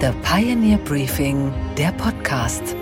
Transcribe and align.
The 0.00 0.10
Pioneer 0.22 0.78
Briefing, 0.78 1.52
der 1.78 1.92
Podcast. 1.92 2.74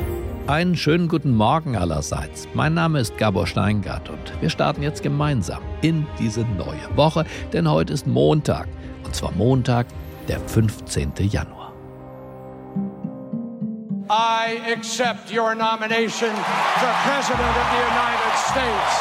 Einen 0.46 0.74
schönen 0.74 1.08
guten 1.08 1.36
Morgen 1.36 1.76
allerseits. 1.76 2.48
Mein 2.54 2.74
Name 2.74 3.00
ist 3.00 3.16
Gabor 3.18 3.46
Steingart 3.46 4.08
und 4.08 4.40
wir 4.40 4.48
starten 4.48 4.82
jetzt 4.82 5.02
gemeinsam 5.02 5.62
in 5.82 6.06
diese 6.18 6.40
neue 6.40 6.96
Woche, 6.96 7.24
denn 7.52 7.70
heute 7.70 7.92
ist 7.92 8.06
Montag. 8.06 8.66
Und 9.04 9.14
zwar 9.14 9.30
Montag, 9.32 9.86
der 10.26 10.40
15. 10.40 11.12
Januar. 11.18 11.72
I 14.08 14.58
accept 14.72 15.30
your 15.30 15.54
nomination 15.54 16.30
for 16.30 16.88
President 17.04 17.40
of 17.40 17.66
the 17.70 17.82
United 17.92 18.38
States. 18.50 19.00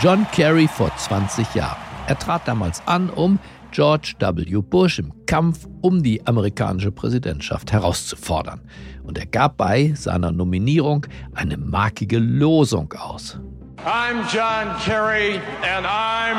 John 0.00 0.26
Kerry 0.32 0.66
vor 0.66 0.90
20 0.96 1.54
Jahren. 1.54 1.76
Er 2.06 2.18
trat 2.18 2.48
damals 2.48 2.82
an, 2.86 3.10
um 3.10 3.38
George 3.72 4.14
W. 4.18 4.60
Bush 4.60 4.98
im 4.98 5.12
Kampf 5.26 5.66
um 5.80 6.02
die 6.02 6.24
amerikanische 6.26 6.92
Präsidentschaft 6.92 7.72
herauszufordern. 7.72 8.60
Und 9.02 9.18
er 9.18 9.26
gab 9.26 9.56
bei 9.56 9.92
seiner 9.96 10.30
Nominierung 10.30 11.06
eine 11.34 11.56
markige 11.56 12.18
Losung 12.18 12.92
aus. 12.92 13.40
I'm 13.84 14.22
John 14.32 14.76
Kerry 14.84 15.40
and 15.62 15.86
I'm 15.86 16.36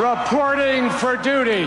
reporting 0.00 0.90
for 0.90 1.16
duty. 1.16 1.66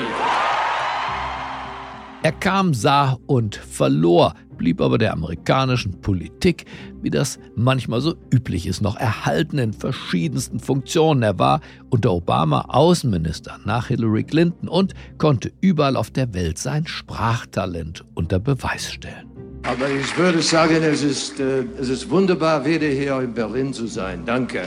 Er 2.24 2.32
kam, 2.34 2.76
sah 2.76 3.18
und 3.26 3.56
verlor, 3.56 4.36
blieb 4.62 4.80
aber 4.80 5.00
der 5.00 5.14
amerikanischen 5.14 6.02
Politik, 6.02 6.66
wie 7.02 7.10
das 7.10 7.40
manchmal 7.56 8.00
so 8.00 8.14
üblich 8.32 8.68
ist, 8.68 8.80
noch 8.80 8.96
erhalten 8.96 9.58
in 9.58 9.74
verschiedensten 9.74 10.60
Funktionen. 10.60 11.24
Er 11.24 11.40
war 11.40 11.62
unter 11.90 12.12
Obama 12.12 12.66
Außenminister 12.68 13.58
nach 13.66 13.88
Hillary 13.88 14.24
Clinton 14.24 14.70
und 14.70 14.94
konnte 15.18 15.52
überall 15.62 15.96
auf 15.96 16.12
der 16.12 16.32
Welt 16.36 16.60
sein 16.60 16.86
Sprachtalent 16.86 18.06
unter 18.14 18.38
Beweis 18.38 18.92
stellen. 18.92 19.32
Aber 19.64 19.90
ich 19.90 20.16
würde 20.16 20.44
sagen, 20.44 20.84
es 20.84 21.02
ist, 21.02 21.40
äh, 21.40 21.64
es 21.80 21.90
ist 21.90 22.08
wunderbar, 22.12 22.64
wieder 22.64 22.86
hier 22.86 23.20
in 23.20 23.34
Berlin 23.34 23.74
zu 23.74 23.88
sein. 23.88 24.22
Danke. 24.28 24.62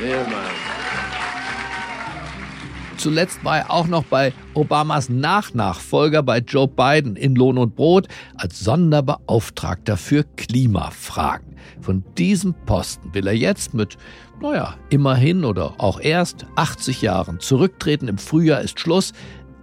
Mehrmals. 0.00 0.79
Zuletzt 3.00 3.42
war 3.46 3.56
er 3.56 3.70
auch 3.70 3.86
noch 3.86 4.04
bei 4.04 4.34
Obamas 4.52 5.08
Nachnachfolger 5.08 6.22
bei 6.22 6.40
Joe 6.40 6.68
Biden 6.68 7.16
in 7.16 7.34
Lohn 7.34 7.56
und 7.56 7.74
Brot 7.74 8.08
als 8.34 8.60
Sonderbeauftragter 8.60 9.96
für 9.96 10.24
Klimafragen. 10.36 11.56
Von 11.80 12.04
diesem 12.18 12.52
Posten 12.66 13.14
will 13.14 13.26
er 13.26 13.34
jetzt 13.34 13.72
mit, 13.72 13.96
naja, 14.42 14.74
immerhin 14.90 15.46
oder 15.46 15.76
auch 15.78 15.98
erst 15.98 16.44
80 16.56 17.00
Jahren 17.00 17.40
zurücktreten. 17.40 18.06
Im 18.06 18.18
Frühjahr 18.18 18.60
ist 18.60 18.78
Schluss. 18.78 19.14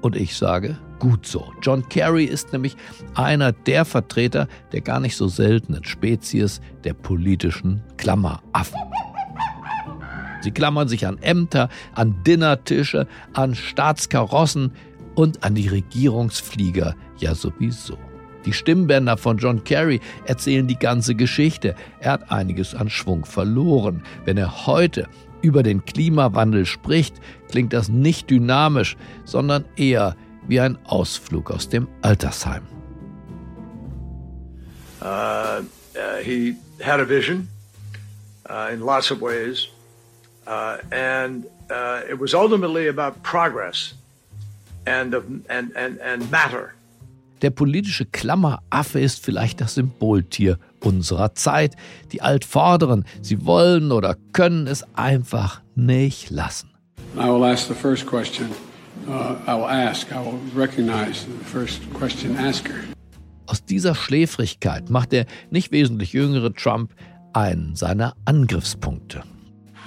Und 0.02 0.16
ich 0.16 0.36
sage, 0.36 0.80
gut 0.98 1.28
so. 1.28 1.54
John 1.62 1.88
Kerry 1.90 2.24
ist 2.24 2.54
nämlich 2.54 2.76
einer 3.14 3.52
der 3.52 3.86
Vertreter 3.86 4.48
der 4.72 4.82
gar 4.82 5.00
nicht 5.00 5.16
so 5.16 5.28
seltenen 5.28 5.84
Spezies 5.84 6.60
der 6.84 6.96
politischen 6.96 7.84
Klammeraffen. 7.98 8.80
Sie 10.48 10.52
klammern 10.52 10.88
sich 10.88 11.06
an 11.06 11.18
Ämter, 11.22 11.68
an 11.94 12.24
Dinnertische, 12.26 13.06
an 13.34 13.54
Staatskarossen 13.54 14.72
und 15.14 15.44
an 15.44 15.56
die 15.56 15.68
Regierungsflieger 15.68 16.96
ja 17.18 17.36
sowieso. 17.36 17.98
Die 18.46 18.54
Stimmbänder 18.54 19.18
von 19.18 19.40
John 19.40 19.66
Kerry 19.66 20.00
erzählen 20.24 20.66
die 20.66 20.80
ganze 20.80 21.16
Geschichte. 21.16 21.76
Er 22.00 22.14
hat 22.14 22.32
einiges 22.32 22.74
an 22.74 22.90
Schwung 22.90 23.26
verloren. 23.26 24.04
Wenn 24.24 24.38
er 24.38 24.66
heute 24.66 25.10
über 25.42 25.64
den 25.64 25.84
Klimawandel 25.84 26.66
spricht, 26.66 27.16
klingt 27.50 27.74
das 27.74 27.90
nicht 27.90 28.30
dynamisch, 28.30 28.96
sondern 29.26 29.66
eher 29.76 30.16
wie 30.48 30.62
ein 30.62 30.78
Ausflug 30.86 31.52
aus 31.52 31.68
dem 31.68 31.90
Altersheim. 32.02 32.64
Uh, 35.02 35.60
uh, 35.98 36.24
he 36.24 36.56
had 36.82 37.02
a 37.02 37.06
vision 37.06 37.50
uh, 38.50 38.70
in 38.72 38.80
lots 38.80 39.12
of 39.12 39.20
ways. 39.20 39.68
Uh, 40.48 40.78
and 40.92 41.46
uh, 41.70 42.02
it 42.10 42.20
was 42.20 42.34
ultimately 42.34 42.88
about 42.88 43.22
progress 43.22 43.94
and, 44.86 45.14
and, 45.50 45.76
and, 45.76 46.00
and 46.00 46.32
matter. 46.32 46.74
Der 47.42 47.52
politische 47.52 48.06
Klammeraffe 48.06 49.00
ist 49.00 49.24
vielleicht 49.24 49.62
das 49.62 49.76
Symboltier 49.76 50.58
unserer 50.80 51.36
Zeit. 51.36 51.76
Die 52.12 52.22
Altvorderen, 52.22 53.06
sie 53.22 53.46
wollen 53.46 53.92
oder 53.92 54.16
können 54.34 54.68
es 54.68 54.84
einfach 54.96 55.62
nicht 55.76 56.30
lassen. 56.30 56.70
I 57.16 57.28
will 57.28 57.44
ask 57.44 57.68
the 57.68 57.76
first 57.76 58.08
question. 58.08 58.50
Uh, 59.08 59.36
I 59.48 59.54
will 59.54 59.66
ask, 59.66 60.12
I 60.12 60.20
will 60.20 60.40
recognize 60.56 61.26
the 61.26 61.46
first 61.46 61.82
question 61.94 62.38
asker. 62.38 62.74
Aus 63.46 63.64
dieser 63.64 63.96
Schläfrigkeit 63.96 64.90
macht 64.90 65.12
der 65.12 65.26
nicht 65.52 65.72
wesentlich 65.72 66.14
jüngere 66.14 66.54
Trump 66.54 66.94
einen 67.34 67.76
seiner 67.76 68.14
Angriffspunkte. 68.26 69.24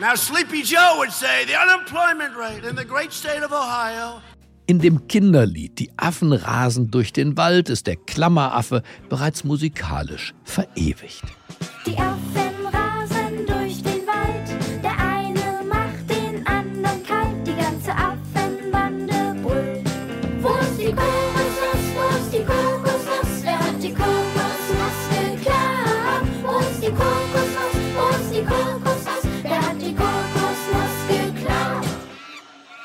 Now, 0.00 0.15
Sleepy 0.15 0.62
Joe 0.62 0.97
would 0.97 1.12
say 1.12 1.44
the 1.44 1.56
unemployment 1.56 2.34
rate 2.34 2.65
in 2.65 2.75
the 2.75 2.87
great 2.87 3.12
state 3.12 3.43
of 3.43 3.53
Ohio. 3.53 4.22
In 4.66 4.78
dem 4.78 5.06
Kinderlied 5.09 5.78
Die 5.78 5.91
Affen 5.99 6.33
rasen 6.33 6.91
durch 6.91 7.12
den 7.12 7.37
Wald 7.37 7.69
ist 7.69 7.87
der 7.87 7.97
Klammeraffe 7.97 8.83
bereits 9.10 9.44
musikalisch 9.44 10.33
verewigt. 10.44 11.25
Die 11.84 11.99
Affen 11.99 12.40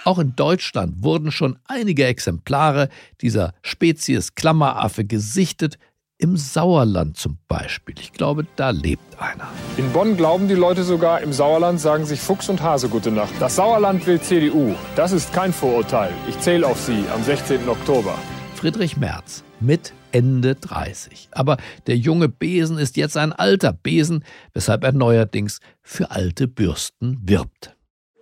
Auch 0.06 0.20
in 0.20 0.36
Deutschland 0.36 1.04
wurden 1.04 1.32
schon 1.32 1.58
einige 1.66 2.06
Exemplare 2.06 2.90
dieser 3.22 3.54
Spezies 3.64 4.36
Klammeraffe 4.36 5.04
gesichtet, 5.04 5.80
im 6.20 6.38
Sauerland 6.38 7.18
zum 7.18 7.40
Beispiel. 7.48 7.96
Ich 8.00 8.14
glaube, 8.14 8.46
da 8.56 8.70
lebt 8.70 9.20
einer. 9.20 9.48
In 9.78 9.92
Bonn 9.92 10.16
glauben 10.16 10.48
die 10.48 10.54
Leute 10.54 10.84
sogar, 10.84 11.22
im 11.22 11.34
Sauerland 11.34 11.82
sagen 11.82 12.06
sich 12.06 12.22
Fuchs 12.22 12.48
und 12.50 12.62
Hase 12.62 12.88
gute 12.88 13.12
Nacht. 13.12 13.34
Das 13.40 13.56
Sauerland 13.56 14.06
will 14.06 14.22
CDU. 14.22 14.76
Das 14.96 15.12
ist 15.12 15.34
kein 15.34 15.52
Vorurteil. 15.52 16.14
Ich 16.30 16.40
zähle 16.40 16.68
auf 16.68 16.80
Sie 16.80 17.04
am 17.14 17.24
16. 17.24 17.68
Oktober. 17.68 18.16
Friedrich 18.54 18.98
Merz 18.98 19.44
mit 19.60 19.92
Ende 20.12 20.54
30. 20.54 21.30
Aber 21.32 21.58
der 21.88 21.98
junge 21.98 22.30
Besen 22.30 22.78
ist 22.78 22.96
jetzt 22.96 23.18
ein 23.18 23.34
alter 23.34 23.74
Besen, 23.74 24.24
weshalb 24.54 24.84
er 24.84 24.94
neuerdings 24.94 25.60
für 25.82 26.12
alte 26.12 26.48
Bürsten 26.48 27.20
wirbt. 27.24 27.76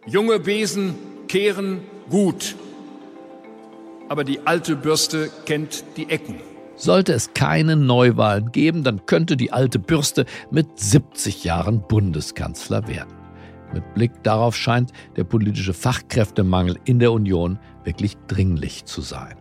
Junge 0.07 0.39
Besen 0.39 0.95
kehren 1.27 1.81
gut, 2.09 2.55
aber 4.09 4.23
die 4.23 4.45
alte 4.45 4.75
Bürste 4.75 5.29
kennt 5.45 5.83
die 5.97 6.09
Ecken. 6.09 6.35
Sollte 6.75 7.13
es 7.13 7.33
keine 7.33 7.75
Neuwahlen 7.75 8.51
geben, 8.51 8.83
dann 8.83 9.05
könnte 9.05 9.37
die 9.37 9.51
alte 9.51 9.79
Bürste 9.79 10.25
mit 10.51 10.79
70 10.79 11.43
Jahren 11.43 11.81
Bundeskanzler 11.87 12.87
werden. 12.87 13.13
Mit 13.73 13.93
Blick 13.93 14.11
darauf 14.23 14.55
scheint 14.55 14.91
der 15.15 15.23
politische 15.23 15.73
Fachkräftemangel 15.73 16.77
in 16.85 16.99
der 16.99 17.11
Union 17.11 17.59
wirklich 17.83 18.17
dringlich 18.27 18.85
zu 18.85 19.01
sein. 19.01 19.35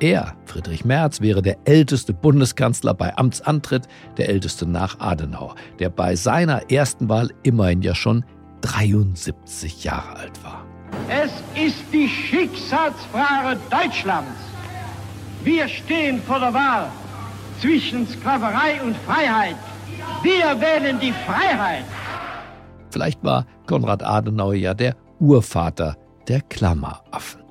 Er, 0.00 0.34
Friedrich 0.46 0.84
Merz, 0.84 1.20
wäre 1.20 1.40
der 1.40 1.58
älteste 1.64 2.12
Bundeskanzler 2.12 2.94
bei 2.94 3.16
Amtsantritt, 3.16 3.86
der 4.16 4.28
älteste 4.28 4.66
nach 4.66 4.98
Adenauer, 5.00 5.54
der 5.78 5.88
bei 5.88 6.16
seiner 6.16 6.70
ersten 6.70 7.08
Wahl 7.08 7.30
immerhin 7.42 7.82
ja 7.82 7.94
schon 7.94 8.24
73 8.62 9.84
Jahre 9.84 10.16
alt 10.16 10.42
war. 10.42 10.73
Es 11.08 11.30
ist 11.54 11.84
die 11.92 12.08
Schicksalsfrage 12.08 13.58
Deutschlands. 13.70 14.30
Wir 15.42 15.68
stehen 15.68 16.22
vor 16.22 16.40
der 16.40 16.54
Wahl 16.54 16.90
zwischen 17.60 18.08
Sklaverei 18.08 18.80
und 18.82 18.96
Freiheit. 18.98 19.56
Wir 20.22 20.58
wählen 20.60 20.98
die 20.98 21.12
Freiheit. 21.12 21.84
Vielleicht 22.90 23.22
war 23.22 23.44
Konrad 23.66 24.02
Adenauer 24.02 24.54
ja 24.54 24.72
der 24.72 24.96
Urvater 25.20 25.96
der 26.26 26.40
Klammeraffen. 26.40 27.42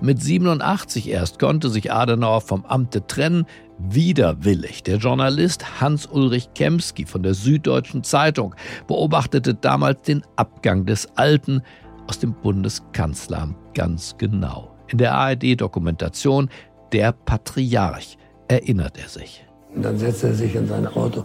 Mit 0.00 0.22
87 0.22 1.10
erst 1.10 1.38
konnte 1.38 1.68
sich 1.68 1.92
Adenauer 1.92 2.40
vom 2.40 2.64
Amte 2.64 3.06
trennen, 3.06 3.46
widerwillig. 3.78 4.82
Der 4.82 4.96
Journalist 4.96 5.80
Hans-Ulrich 5.80 6.50
Kemski 6.54 7.06
von 7.06 7.22
der 7.22 7.34
Süddeutschen 7.34 8.02
Zeitung 8.02 8.54
beobachtete 8.86 9.54
damals 9.54 10.02
den 10.02 10.22
Abgang 10.36 10.86
des 10.86 11.08
Alten 11.16 11.62
aus 12.06 12.18
dem 12.18 12.34
Bundeskanzleramt 12.34 13.56
ganz 13.74 14.16
genau. 14.18 14.74
In 14.88 14.98
der 14.98 15.14
ARD-Dokumentation 15.14 16.48
Der 16.92 17.12
Patriarch 17.12 18.16
erinnert 18.48 18.96
er 18.98 19.08
sich. 19.08 19.44
Und 19.74 19.84
dann 19.84 19.98
setzte 19.98 20.28
er 20.28 20.34
sich 20.34 20.54
in 20.54 20.66
sein 20.66 20.86
Auto. 20.86 21.24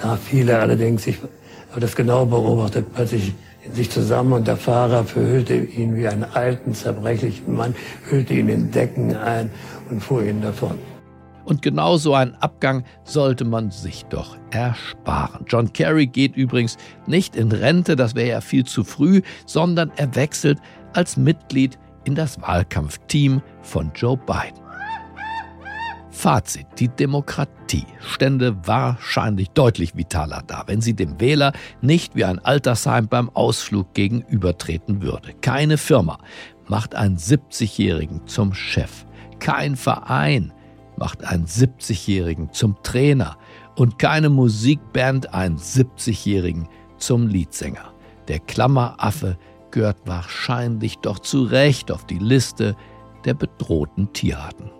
Da 0.00 0.16
fiel 0.16 0.48
er 0.48 0.60
allerdings, 0.60 1.06
ich 1.06 1.18
habe 1.70 1.80
das 1.80 1.96
genau 1.96 2.24
beobachtet, 2.24 2.86
plötzlich 2.94 3.34
sich 3.72 3.90
zusammen 3.90 4.32
und 4.32 4.46
der 4.46 4.56
Fahrer 4.56 5.04
verhüllte 5.04 5.54
ihn 5.54 5.96
wie 5.96 6.08
einen 6.08 6.24
alten, 6.24 6.74
zerbrechlichen 6.74 7.54
Mann, 7.54 7.74
hüllte 8.08 8.34
ihn 8.34 8.48
in 8.48 8.70
Decken 8.70 9.14
ein 9.16 9.50
und 9.90 10.00
fuhr 10.00 10.24
ihn 10.24 10.40
davon. 10.40 10.78
Und 11.50 11.62
genau 11.62 11.96
so 11.96 12.14
einen 12.14 12.36
Abgang 12.36 12.84
sollte 13.02 13.44
man 13.44 13.72
sich 13.72 14.04
doch 14.04 14.36
ersparen. 14.52 15.44
John 15.48 15.72
Kerry 15.72 16.06
geht 16.06 16.36
übrigens 16.36 16.76
nicht 17.08 17.34
in 17.34 17.50
Rente, 17.50 17.96
das 17.96 18.14
wäre 18.14 18.28
ja 18.28 18.40
viel 18.40 18.64
zu 18.64 18.84
früh, 18.84 19.20
sondern 19.46 19.90
er 19.96 20.14
wechselt 20.14 20.60
als 20.92 21.16
Mitglied 21.16 21.76
in 22.04 22.14
das 22.14 22.40
Wahlkampfteam 22.40 23.42
von 23.62 23.90
Joe 23.96 24.16
Biden. 24.16 24.62
Fazit, 26.10 26.68
die 26.78 26.86
Demokratie 26.86 27.86
stände 27.98 28.56
wahrscheinlich 28.64 29.50
deutlich 29.50 29.96
vitaler 29.96 30.44
da, 30.46 30.62
wenn 30.68 30.80
sie 30.80 30.94
dem 30.94 31.20
Wähler 31.20 31.52
nicht 31.80 32.14
wie 32.14 32.26
ein 32.26 32.38
Altersheim 32.38 33.08
beim 33.08 33.28
Ausflug 33.28 33.92
gegenübertreten 33.94 35.02
würde. 35.02 35.34
Keine 35.40 35.78
Firma 35.78 36.18
macht 36.68 36.94
einen 36.94 37.16
70-Jährigen 37.16 38.24
zum 38.28 38.54
Chef. 38.54 39.04
Kein 39.40 39.74
Verein 39.74 40.52
macht 41.00 41.24
einen 41.24 41.46
70-Jährigen 41.46 42.52
zum 42.52 42.80
Trainer. 42.84 43.36
Und 43.74 43.98
keine 43.98 44.28
Musikband 44.28 45.34
einen 45.34 45.58
70-Jährigen 45.58 46.68
zum 46.98 47.26
Leadsänger. 47.26 47.92
Der 48.28 48.38
Klammeraffe 48.38 49.38
gehört 49.70 49.96
wahrscheinlich 50.04 50.98
doch 50.98 51.18
zu 51.18 51.42
Recht 51.42 51.90
auf 51.90 52.06
die 52.06 52.18
Liste 52.18 52.76
der 53.24 53.34
bedrohten 53.34 54.12
Tierarten. 54.12 54.70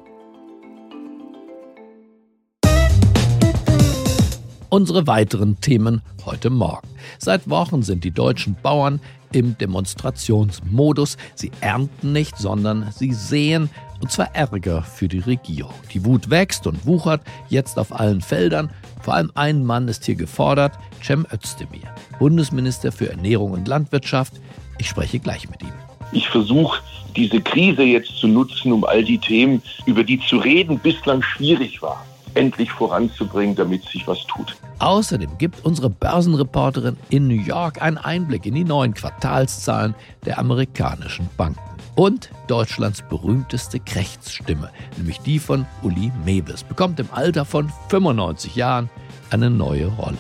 Unsere 4.69 5.07
weiteren 5.09 5.61
Themen 5.61 6.01
heute 6.25 6.51
Morgen. 6.51 6.87
Seit 7.19 7.49
Wochen 7.51 7.83
sind 7.83 8.05
die 8.05 8.13
deutschen 8.13 8.57
Bauern 8.63 9.01
im 9.33 9.59
Demonstrationsmodus. 9.59 11.17
Sie 11.35 11.51
ernten 11.61 12.13
nicht, 12.13 12.37
sondern 12.37 12.93
sie 12.93 13.13
sehen, 13.13 13.69
und 14.01 14.11
zwar 14.11 14.35
Ärger 14.35 14.83
für 14.83 15.09
die 15.09 15.21
Regierung. 15.21 15.75
Die 15.93 16.05
Wut 16.05 16.31
wächst 16.31 16.67
und 16.67 16.87
wuchert 16.87 17.21
jetzt 17.49 17.79
auf 17.79 17.99
allen 17.99 18.21
Feldern. 18.21 18.71
Vor 19.03 19.15
allem 19.15 19.31
ein 19.35 19.65
Mann 19.65 19.89
ist 19.89 20.05
hier 20.05 20.15
gefordert, 20.15 20.79
Cem 21.03 21.27
Özdemir, 21.33 21.95
Bundesminister 22.19 22.93
für 22.93 23.11
Ernährung 23.11 23.53
und 23.53 23.69
Landwirtschaft. 23.69 24.35
Ich 24.79 24.89
spreche 24.89 25.19
gleich 25.19 25.49
mit 25.49 25.63
ihm. 25.63 25.73
Ich 26.13 26.29
versuche 26.29 26.81
diese 27.17 27.41
Krise 27.41 27.83
jetzt 27.83 28.17
zu 28.19 28.29
nutzen, 28.29 28.73
um 28.73 28.85
all 28.85 29.05
die 29.05 29.19
Themen, 29.19 29.63
über 29.87 30.05
die 30.05 30.21
zu 30.21 30.39
reden 30.39 30.79
bislang 30.79 31.23
schwierig 31.23 31.83
war, 31.83 32.05
endlich 32.35 32.71
voranzubringen, 32.71 33.55
damit 33.55 33.85
sich 33.85 34.07
was 34.07 34.25
tut. 34.27 34.57
Außerdem 34.79 35.39
gibt 35.39 35.65
unsere 35.65 35.91
Börsenreporterin 35.91 36.97
in 37.11 37.29
New 37.29 37.43
York 37.43 37.83
einen 37.83 37.99
Einblick 37.99 38.47
in 38.47 38.55
die 38.55 38.65
neuen 38.65 38.95
Quartalszahlen 38.95 39.95
der 40.25 40.39
amerikanischen 40.39 41.29
Banken. 41.37 41.70
Und 42.01 42.31
Deutschlands 42.47 43.03
berühmteste 43.03 43.79
Krechtsstimme, 43.79 44.71
nämlich 44.97 45.19
die 45.21 45.39
von 45.39 45.67
Uli 45.83 46.11
Mewes, 46.25 46.65
bekommt 46.65 46.99
im 46.99 47.11
Alter 47.13 47.45
von 47.45 47.71
95 47.91 48.57
Jahren 48.57 48.89
eine 49.29 49.51
neue 49.51 49.89
Rolle. 49.89 50.17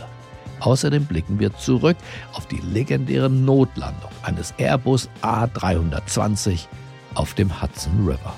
Außerdem 0.58 1.06
blicken 1.06 1.40
wir 1.40 1.56
zurück 1.56 1.96
auf 2.34 2.46
die 2.48 2.58
legendäre 2.58 3.30
Notlandung 3.30 4.10
eines 4.22 4.52
Airbus 4.58 5.08
A320 5.22 6.66
auf 7.14 7.32
dem 7.32 7.62
Hudson 7.62 8.06
River. 8.06 8.34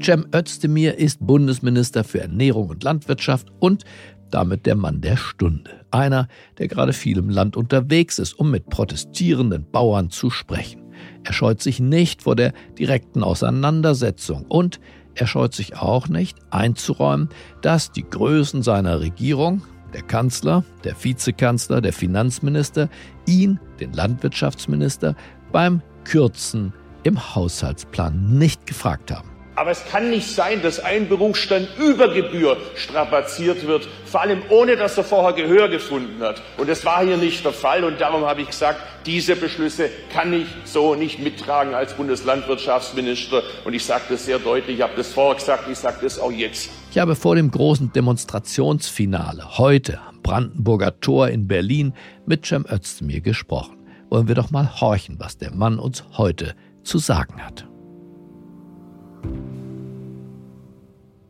Cem 0.00 0.28
Özdemir 0.32 0.96
ist 0.96 1.26
Bundesminister 1.26 2.04
für 2.04 2.20
Ernährung 2.20 2.68
und 2.68 2.84
Landwirtschaft 2.84 3.48
und 3.58 3.84
damit 4.30 4.66
der 4.66 4.76
Mann 4.76 5.00
der 5.00 5.16
Stunde. 5.16 5.70
Einer, 5.90 6.28
der 6.58 6.68
gerade 6.68 6.92
viel 6.92 7.18
im 7.18 7.30
Land 7.30 7.56
unterwegs 7.56 8.18
ist, 8.18 8.38
um 8.38 8.50
mit 8.50 8.68
protestierenden 8.68 9.66
Bauern 9.70 10.10
zu 10.10 10.30
sprechen. 10.30 10.82
Er 11.24 11.32
scheut 11.32 11.62
sich 11.62 11.80
nicht 11.80 12.22
vor 12.22 12.36
der 12.36 12.52
direkten 12.78 13.22
Auseinandersetzung 13.22 14.44
und 14.48 14.80
er 15.14 15.26
scheut 15.26 15.54
sich 15.54 15.76
auch 15.76 16.08
nicht 16.08 16.38
einzuräumen, 16.50 17.30
dass 17.62 17.90
die 17.90 18.04
Größen 18.04 18.62
seiner 18.62 19.00
Regierung, 19.00 19.62
der 19.94 20.02
Kanzler, 20.02 20.62
der 20.84 20.94
Vizekanzler, 21.02 21.80
der 21.80 21.92
Finanzminister, 21.92 22.90
ihn, 23.26 23.58
den 23.80 23.92
Landwirtschaftsminister, 23.92 25.16
beim 25.52 25.80
Kürzen 26.04 26.74
im 27.02 27.34
Haushaltsplan 27.34 28.36
nicht 28.36 28.66
gefragt 28.66 29.10
haben. 29.10 29.35
Aber 29.56 29.70
es 29.70 29.82
kann 29.86 30.10
nicht 30.10 30.30
sein, 30.30 30.60
dass 30.60 30.80
ein 30.80 31.08
Berufsstand 31.08 31.68
über 31.78 32.12
Gebühr 32.12 32.58
strapaziert 32.74 33.66
wird, 33.66 33.88
vor 34.04 34.20
allem 34.20 34.42
ohne 34.50 34.76
dass 34.76 34.98
er 34.98 35.04
vorher 35.04 35.32
Gehör 35.32 35.70
gefunden 35.70 36.22
hat. 36.22 36.42
Und 36.58 36.68
das 36.68 36.84
war 36.84 37.02
hier 37.02 37.16
nicht 37.16 37.42
der 37.42 37.54
Fall. 37.54 37.82
Und 37.82 37.98
darum 37.98 38.26
habe 38.26 38.42
ich 38.42 38.48
gesagt, 38.48 38.80
diese 39.06 39.34
Beschlüsse 39.34 39.88
kann 40.12 40.34
ich 40.34 40.46
so 40.64 40.94
nicht 40.94 41.20
mittragen 41.20 41.74
als 41.74 41.94
Bundeslandwirtschaftsminister. 41.94 43.42
Und 43.64 43.72
ich 43.72 43.84
sage 43.84 44.04
das 44.10 44.26
sehr 44.26 44.38
deutlich. 44.38 44.76
Ich 44.76 44.82
habe 44.82 44.92
das 44.94 45.08
vorher 45.08 45.36
gesagt, 45.36 45.64
ich 45.70 45.78
sage 45.78 45.96
das 46.02 46.18
auch 46.18 46.32
jetzt. 46.32 46.68
Ich 46.90 46.98
habe 46.98 47.16
vor 47.16 47.34
dem 47.34 47.50
großen 47.50 47.92
Demonstrationsfinale 47.94 49.56
heute 49.56 50.00
am 50.06 50.20
Brandenburger 50.20 51.00
Tor 51.00 51.28
in 51.28 51.48
Berlin 51.48 51.94
mit 52.26 52.44
Cem 52.44 52.66
Özdemir 52.70 53.22
gesprochen. 53.22 53.78
Wollen 54.10 54.28
wir 54.28 54.34
doch 54.34 54.50
mal 54.50 54.82
horchen, 54.82 55.16
was 55.18 55.38
der 55.38 55.54
Mann 55.54 55.78
uns 55.78 56.04
heute 56.18 56.54
zu 56.84 56.98
sagen 56.98 57.42
hat. 57.42 57.66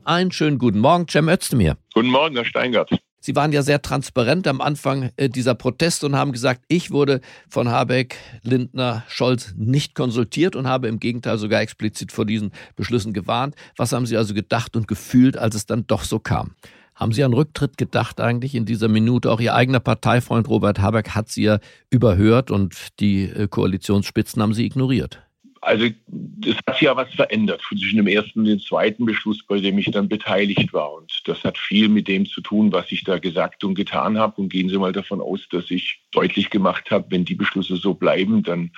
Einen 0.06 0.30
schönen 0.30 0.58
guten 0.58 0.78
Morgen, 0.78 1.08
Cem 1.08 1.28
Özdemir. 1.28 1.78
Guten 1.92 2.10
Morgen, 2.10 2.36
Herr 2.36 2.44
Steingart. 2.44 2.90
Sie 3.18 3.34
waren 3.34 3.50
ja 3.50 3.62
sehr 3.62 3.82
transparent 3.82 4.46
am 4.46 4.60
Anfang 4.60 5.10
äh, 5.16 5.28
dieser 5.28 5.56
Proteste 5.56 6.06
und 6.06 6.14
haben 6.14 6.30
gesagt, 6.30 6.62
ich 6.68 6.92
wurde 6.92 7.20
von 7.48 7.68
Habeck, 7.68 8.16
Lindner, 8.44 9.02
Scholz 9.08 9.52
nicht 9.56 9.96
konsultiert 9.96 10.54
und 10.54 10.68
habe 10.68 10.86
im 10.86 11.00
Gegenteil 11.00 11.38
sogar 11.38 11.60
explizit 11.60 12.12
vor 12.12 12.24
diesen 12.24 12.52
Beschlüssen 12.76 13.14
gewarnt. 13.14 13.56
Was 13.76 13.92
haben 13.92 14.06
Sie 14.06 14.16
also 14.16 14.32
gedacht 14.32 14.76
und 14.76 14.86
gefühlt, 14.86 15.36
als 15.36 15.56
es 15.56 15.66
dann 15.66 15.88
doch 15.88 16.04
so 16.04 16.20
kam? 16.20 16.52
Haben 16.94 17.10
Sie 17.10 17.24
an 17.24 17.32
Rücktritt 17.32 17.76
gedacht 17.76 18.20
eigentlich 18.20 18.54
in 18.54 18.64
dieser 18.64 18.86
Minute? 18.86 19.32
Auch 19.32 19.40
Ihr 19.40 19.56
eigener 19.56 19.80
Parteifreund 19.80 20.48
Robert 20.48 20.78
Habeck 20.78 21.16
hat 21.16 21.30
Sie 21.30 21.42
ja 21.42 21.58
überhört 21.90 22.52
und 22.52 22.76
die 23.00 23.24
äh, 23.24 23.48
Koalitionsspitzen 23.48 24.40
haben 24.40 24.54
Sie 24.54 24.66
ignoriert. 24.66 25.25
Also 25.66 25.86
es 26.44 26.56
hat 26.64 26.76
sich 26.76 26.82
ja 26.82 26.96
was 26.96 27.12
verändert 27.12 27.60
zwischen 27.60 27.96
dem 27.96 28.06
ersten 28.06 28.38
und 28.38 28.44
dem 28.44 28.60
zweiten 28.60 29.04
Beschluss, 29.04 29.44
bei 29.44 29.58
dem 29.58 29.76
ich 29.78 29.90
dann 29.90 30.08
beteiligt 30.08 30.72
war. 30.72 30.92
Und 30.92 31.22
das 31.24 31.42
hat 31.42 31.58
viel 31.58 31.88
mit 31.88 32.06
dem 32.06 32.24
zu 32.24 32.40
tun, 32.40 32.70
was 32.70 32.92
ich 32.92 33.02
da 33.02 33.18
gesagt 33.18 33.64
und 33.64 33.74
getan 33.74 34.16
habe. 34.16 34.40
Und 34.40 34.48
gehen 34.50 34.68
Sie 34.68 34.78
mal 34.78 34.92
davon 34.92 35.20
aus, 35.20 35.40
dass 35.50 35.68
ich 35.72 35.98
deutlich 36.12 36.50
gemacht 36.50 36.92
habe, 36.92 37.06
wenn 37.10 37.24
die 37.24 37.34
Beschlüsse 37.34 37.74
so 37.74 37.94
bleiben, 37.94 38.44
dann 38.44 38.70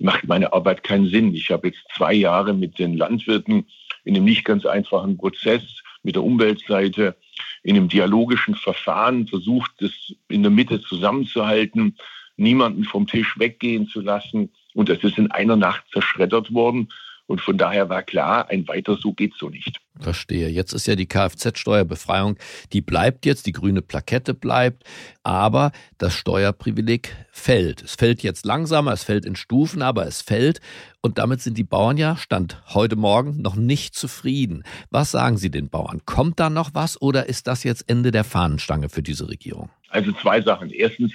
macht 0.00 0.28
meine 0.28 0.52
Arbeit 0.52 0.84
keinen 0.84 1.08
Sinn. 1.08 1.34
Ich 1.34 1.50
habe 1.50 1.68
jetzt 1.68 1.80
zwei 1.96 2.12
Jahre 2.12 2.52
mit 2.52 2.78
den 2.78 2.94
Landwirten 2.94 3.66
in 4.04 4.14
einem 4.14 4.26
nicht 4.26 4.44
ganz 4.44 4.66
einfachen 4.66 5.16
Prozess 5.16 5.62
mit 6.02 6.14
der 6.14 6.24
Umweltseite 6.24 7.16
in 7.62 7.76
einem 7.76 7.88
dialogischen 7.88 8.54
Verfahren 8.54 9.26
versucht, 9.26 9.70
das 9.78 9.92
in 10.28 10.42
der 10.42 10.50
Mitte 10.50 10.82
zusammenzuhalten, 10.82 11.96
niemanden 12.36 12.84
vom 12.84 13.06
Tisch 13.06 13.38
weggehen 13.38 13.88
zu 13.88 14.02
lassen 14.02 14.50
und 14.74 14.88
das 14.88 14.98
ist 15.02 15.16
in 15.18 15.30
einer 15.30 15.56
Nacht 15.56 15.84
zerschreddert 15.92 16.52
worden. 16.52 16.88
Und 17.26 17.40
von 17.40 17.56
daher 17.56 17.88
war 17.88 18.02
klar, 18.02 18.50
ein 18.50 18.68
weiter 18.68 18.98
so 19.00 19.14
geht 19.14 19.32
so 19.38 19.48
nicht. 19.48 19.80
Verstehe. 19.98 20.50
Jetzt 20.50 20.74
ist 20.74 20.86
ja 20.86 20.94
die 20.94 21.06
Kfz-Steuerbefreiung, 21.06 22.36
die 22.74 22.82
bleibt 22.82 23.24
jetzt, 23.24 23.46
die 23.46 23.52
grüne 23.52 23.80
Plakette 23.80 24.34
bleibt, 24.34 24.84
aber 25.22 25.72
das 25.96 26.12
Steuerprivileg 26.12 27.16
fällt. 27.30 27.82
Es 27.82 27.94
fällt 27.94 28.22
jetzt 28.22 28.44
langsamer, 28.44 28.92
es 28.92 29.04
fällt 29.04 29.24
in 29.24 29.36
Stufen, 29.36 29.80
aber 29.80 30.06
es 30.06 30.20
fällt. 30.20 30.60
Und 31.00 31.16
damit 31.16 31.40
sind 31.40 31.56
die 31.56 31.64
Bauern 31.64 31.96
ja, 31.96 32.16
Stand 32.16 32.62
heute 32.74 32.96
Morgen, 32.96 33.40
noch 33.40 33.56
nicht 33.56 33.94
zufrieden. 33.94 34.62
Was 34.90 35.10
sagen 35.10 35.38
Sie 35.38 35.50
den 35.50 35.70
Bauern? 35.70 36.02
Kommt 36.04 36.38
da 36.40 36.50
noch 36.50 36.74
was 36.74 37.00
oder 37.00 37.26
ist 37.30 37.46
das 37.46 37.64
jetzt 37.64 37.88
Ende 37.88 38.10
der 38.10 38.24
Fahnenstange 38.24 38.90
für 38.90 39.02
diese 39.02 39.30
Regierung? 39.30 39.70
Also 39.88 40.12
zwei 40.12 40.42
Sachen. 40.42 40.68
Erstens, 40.68 41.12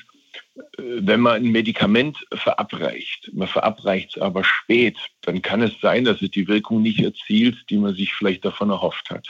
wenn 0.78 1.22
man 1.22 1.44
ein 1.44 1.52
Medikament 1.52 2.18
verabreicht, 2.34 3.32
man 3.34 3.48
verabreicht 3.48 4.16
es 4.16 4.22
aber 4.22 4.44
spät, 4.44 4.98
dann 5.22 5.42
kann 5.42 5.62
es 5.62 5.80
sein, 5.82 6.04
dass 6.04 6.22
es 6.22 6.32
die 6.32 6.48
Wirkung 6.48 6.82
nicht 6.82 7.00
erzielt, 7.00 7.58
die 7.70 7.78
man 7.78 7.96
sich 7.96 8.14
vielleicht 8.14 8.46
davon 8.46 8.70
erhofft 8.70 9.10
hat. 9.10 9.28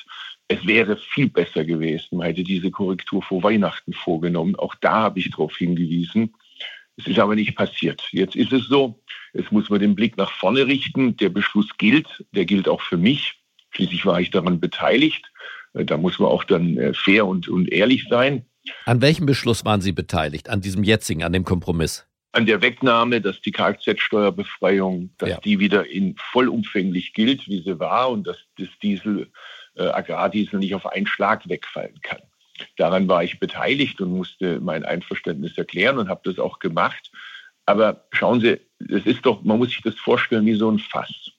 Es 0.48 0.66
wäre 0.66 0.98
viel 0.98 1.30
besser 1.30 1.64
gewesen, 1.64 2.18
man 2.18 2.28
hätte 2.28 2.44
diese 2.44 2.72
Korrektur 2.72 3.22
vor 3.22 3.44
Weihnachten 3.44 3.94
vorgenommen. 3.94 4.56
Auch 4.56 4.76
da 4.76 4.94
habe 4.94 5.20
ich 5.20 5.30
darauf 5.30 5.56
hingewiesen. 5.56 6.34
Es 6.98 7.08
ist 7.08 7.20
aber 7.20 7.36
nicht 7.36 7.56
passiert. 7.56 8.02
Jetzt 8.12 8.36
ist 8.36 8.52
es 8.52 8.68
so, 8.68 9.00
jetzt 9.34 9.52
muss 9.52 9.70
man 9.70 9.80
den 9.80 9.96
Blick 9.96 10.18
nach 10.18 10.32
vorne 10.32 10.66
richten. 10.66 11.16
Der 11.18 11.30
Beschluss 11.30 11.70
gilt, 11.78 12.26
der 12.32 12.46
gilt 12.46 12.68
auch 12.68 12.82
für 12.82 12.98
mich. 12.98 13.36
Schließlich 13.72 14.06
war 14.06 14.20
ich 14.20 14.32
daran 14.32 14.60
beteiligt. 14.60 15.32
Da 15.74 15.98
muss 15.98 16.18
man 16.18 16.30
auch 16.30 16.44
dann 16.44 16.78
äh, 16.78 16.94
fair 16.94 17.28
und, 17.28 17.48
und 17.48 17.72
ehrlich 17.72 18.08
sein. 18.10 18.46
An 18.86 19.02
welchem 19.02 19.26
Beschluss 19.26 19.66
waren 19.66 19.82
Sie 19.82 19.92
beteiligt? 19.92 20.50
An 20.50 20.62
diesem 20.62 20.84
jetzigen, 20.84 21.24
an 21.24 21.34
dem 21.34 21.44
Kompromiss? 21.44 22.06
An 22.32 22.46
der 22.46 22.62
Wegnahme, 22.62 23.22
dass 23.22 23.42
die 23.42 23.52
Kfz-Steuerbefreiung, 23.52 25.10
dass 25.18 25.30
ja. 25.30 25.40
die 25.40 25.60
wieder 25.60 25.90
in 25.90 26.16
vollumfänglich 26.18 27.14
gilt, 27.14 27.48
wie 27.48 27.64
sie 27.64 27.80
war, 27.80 28.12
und 28.12 28.28
dass 28.28 28.38
das 28.58 28.68
Diesel, 28.84 29.32
äh, 29.76 29.88
Agrardiesel 29.88 30.60
nicht 30.60 30.76
auf 30.76 30.86
einen 30.86 31.08
Schlag 31.08 31.48
wegfallen 31.50 32.00
kann. 32.02 32.22
Daran 32.78 33.08
war 33.08 33.24
ich 33.24 33.40
beteiligt 33.40 34.02
und 34.02 34.12
musste 34.12 34.60
mein 34.60 34.84
Einverständnis 34.84 35.58
erklären 35.58 35.98
und 35.98 36.10
habe 36.10 36.22
das 36.24 36.40
auch 36.40 36.60
gemacht. 36.60 37.12
Aber 37.66 38.06
schauen 38.12 38.42
Sie, 38.42 38.60
es 38.80 39.06
ist 39.06 39.26
doch, 39.26 39.44
man 39.44 39.58
muss 39.58 39.70
sich 39.70 39.82
das 39.82 39.96
vorstellen 39.96 40.46
wie 40.46 40.56
so 40.56 40.70
ein 40.70 40.80
Fass. 40.80 41.32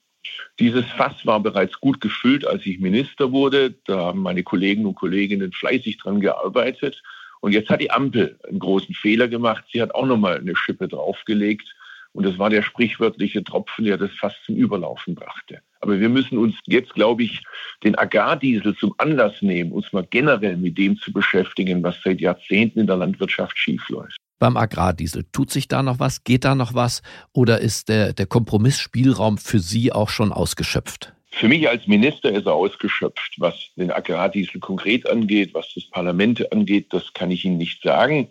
Dieses 0.59 0.85
Fass 0.85 1.25
war 1.25 1.39
bereits 1.39 1.79
gut 1.79 2.01
gefüllt, 2.01 2.45
als 2.45 2.65
ich 2.65 2.79
Minister 2.79 3.31
wurde. 3.31 3.75
Da 3.85 3.97
haben 3.97 4.19
meine 4.19 4.43
Kollegen 4.43 4.85
und 4.85 4.95
Kolleginnen 4.95 5.51
fleißig 5.51 5.97
dran 5.97 6.19
gearbeitet. 6.19 7.01
Und 7.39 7.53
jetzt 7.53 7.69
hat 7.69 7.81
die 7.81 7.91
Ampel 7.91 8.39
einen 8.47 8.59
großen 8.59 8.93
Fehler 8.93 9.27
gemacht. 9.27 9.63
Sie 9.71 9.81
hat 9.81 9.95
auch 9.95 10.05
nochmal 10.05 10.37
eine 10.37 10.55
Schippe 10.55 10.87
draufgelegt. 10.87 11.75
Und 12.13 12.25
das 12.25 12.37
war 12.37 12.49
der 12.49 12.61
sprichwörtliche 12.61 13.43
Tropfen, 13.43 13.85
der 13.85 13.97
das 13.97 14.11
fast 14.11 14.43
zum 14.45 14.55
Überlaufen 14.55 15.15
brachte. 15.15 15.61
Aber 15.79 15.99
wir 15.99 16.09
müssen 16.09 16.37
uns 16.37 16.55
jetzt, 16.67 16.93
glaube 16.93 17.23
ich, 17.23 17.41
den 17.83 17.97
Agrardiesel 17.97 18.75
zum 18.75 18.93
Anlass 18.97 19.41
nehmen, 19.41 19.71
uns 19.71 19.91
mal 19.93 20.05
generell 20.09 20.57
mit 20.57 20.77
dem 20.77 20.97
zu 20.97 21.11
beschäftigen, 21.11 21.81
was 21.81 21.95
seit 22.03 22.19
Jahrzehnten 22.19 22.81
in 22.81 22.87
der 22.87 22.97
Landwirtschaft 22.97 23.57
schiefläuft. 23.57 24.20
Beim 24.41 24.57
Agrardiesel, 24.57 25.25
tut 25.31 25.51
sich 25.51 25.67
da 25.67 25.83
noch 25.83 25.99
was? 25.99 26.23
Geht 26.23 26.45
da 26.45 26.55
noch 26.55 26.73
was? 26.73 27.03
Oder 27.31 27.59
ist 27.59 27.89
der, 27.89 28.11
der 28.11 28.25
Kompromissspielraum 28.25 29.37
für 29.37 29.59
Sie 29.59 29.91
auch 29.91 30.09
schon 30.09 30.33
ausgeschöpft? 30.33 31.13
Für 31.29 31.47
mich 31.47 31.69
als 31.69 31.85
Minister 31.85 32.31
ist 32.31 32.47
er 32.47 32.53
ausgeschöpft. 32.55 33.35
Was 33.37 33.53
den 33.75 33.91
Agrardiesel 33.91 34.59
konkret 34.59 35.07
angeht, 35.07 35.53
was 35.53 35.71
das 35.75 35.87
Parlament 35.91 36.51
angeht, 36.51 36.87
das 36.89 37.13
kann 37.13 37.29
ich 37.29 37.45
Ihnen 37.45 37.59
nicht 37.59 37.83
sagen. 37.83 38.29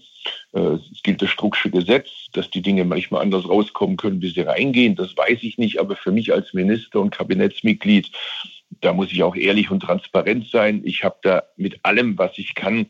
Äh, 0.52 0.78
es 0.92 1.00
gilt 1.04 1.22
das 1.22 1.30
Strucksche 1.30 1.70
Gesetz, 1.70 2.08
dass 2.32 2.50
die 2.50 2.60
Dinge 2.60 2.84
manchmal 2.84 3.22
anders 3.22 3.48
rauskommen 3.48 3.96
können, 3.96 4.20
wie 4.20 4.30
sie 4.30 4.40
reingehen. 4.40 4.96
Das 4.96 5.16
weiß 5.16 5.38
ich 5.42 5.58
nicht. 5.58 5.78
Aber 5.78 5.94
für 5.94 6.10
mich 6.10 6.32
als 6.32 6.52
Minister 6.54 7.00
und 7.00 7.10
Kabinettsmitglied, 7.10 8.10
da 8.80 8.92
muss 8.92 9.12
ich 9.12 9.22
auch 9.22 9.36
ehrlich 9.36 9.70
und 9.70 9.78
transparent 9.78 10.48
sein. 10.48 10.82
Ich 10.84 11.04
habe 11.04 11.18
da 11.22 11.44
mit 11.56 11.84
allem, 11.84 12.18
was 12.18 12.36
ich 12.36 12.56
kann, 12.56 12.86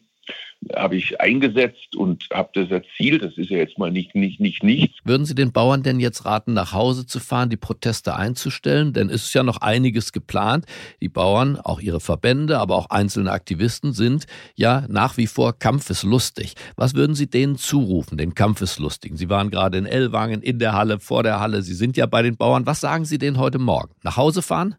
habe 0.75 0.97
ich 0.97 1.21
eingesetzt 1.21 1.97
und 1.97 2.25
habe 2.33 2.51
das 2.55 2.71
erzielt. 2.71 3.23
Das 3.23 3.37
ist 3.37 3.51
ja 3.51 3.59
jetzt 3.59 3.79
mal 3.79 3.91
nicht, 3.91 4.15
nicht, 4.15 4.41
nicht, 4.41 4.63
nichts. 4.63 4.99
Würden 5.05 5.25
Sie 5.25 5.35
den 5.35 5.53
Bauern 5.53 5.83
denn 5.83 6.01
jetzt 6.01 6.25
raten, 6.27 6.53
nach 6.53 6.73
Hause 6.73 7.07
zu 7.07 7.19
fahren, 7.19 7.49
die 7.49 7.57
Proteste 7.57 8.15
einzustellen? 8.17 8.93
Denn 8.93 9.09
es 9.09 9.25
ist 9.25 9.35
ja 9.35 9.43
noch 9.43 9.59
einiges 9.59 10.13
geplant. 10.13 10.67
Die 11.01 11.09
Bauern, 11.09 11.57
auch 11.57 11.81
ihre 11.81 12.01
Verbände, 12.01 12.59
aber 12.59 12.77
auch 12.77 12.91
einzelne 12.91 13.33
Aktivisten 13.33 13.93
sind 13.93 14.27
ja 14.55 14.85
nach 14.89 15.17
wie 15.17 15.27
vor 15.27 15.59
kampfeslustig. 15.59 16.55
Was 16.77 16.95
würden 16.95 17.15
Sie 17.15 17.29
denen 17.29 17.57
zurufen, 17.57 18.19
den 18.19 18.35
Kampfeslustigen? 18.35 19.17
Sie 19.17 19.29
waren 19.29 19.51
gerade 19.51 19.79
in 19.79 19.87
Ellwangen, 19.87 20.43
in 20.43 20.59
der 20.59 20.75
Halle, 20.75 21.01
vor 21.01 21.23
der 21.23 21.41
Halle. 21.41 21.63
Sie 21.63 21.75
sind 21.75 21.97
ja 21.97 22.07
bei 22.07 22.23
den 22.23 22.37
Bauern. 22.37 22.67
Was 22.67 22.81
sagen 22.81 23.05
Sie 23.07 23.19
denen 23.19 23.39
heute 23.39 23.59
Morgen? 23.59 23.95
Nach 24.03 24.17
Hause 24.17 24.43
fahren? 24.43 24.77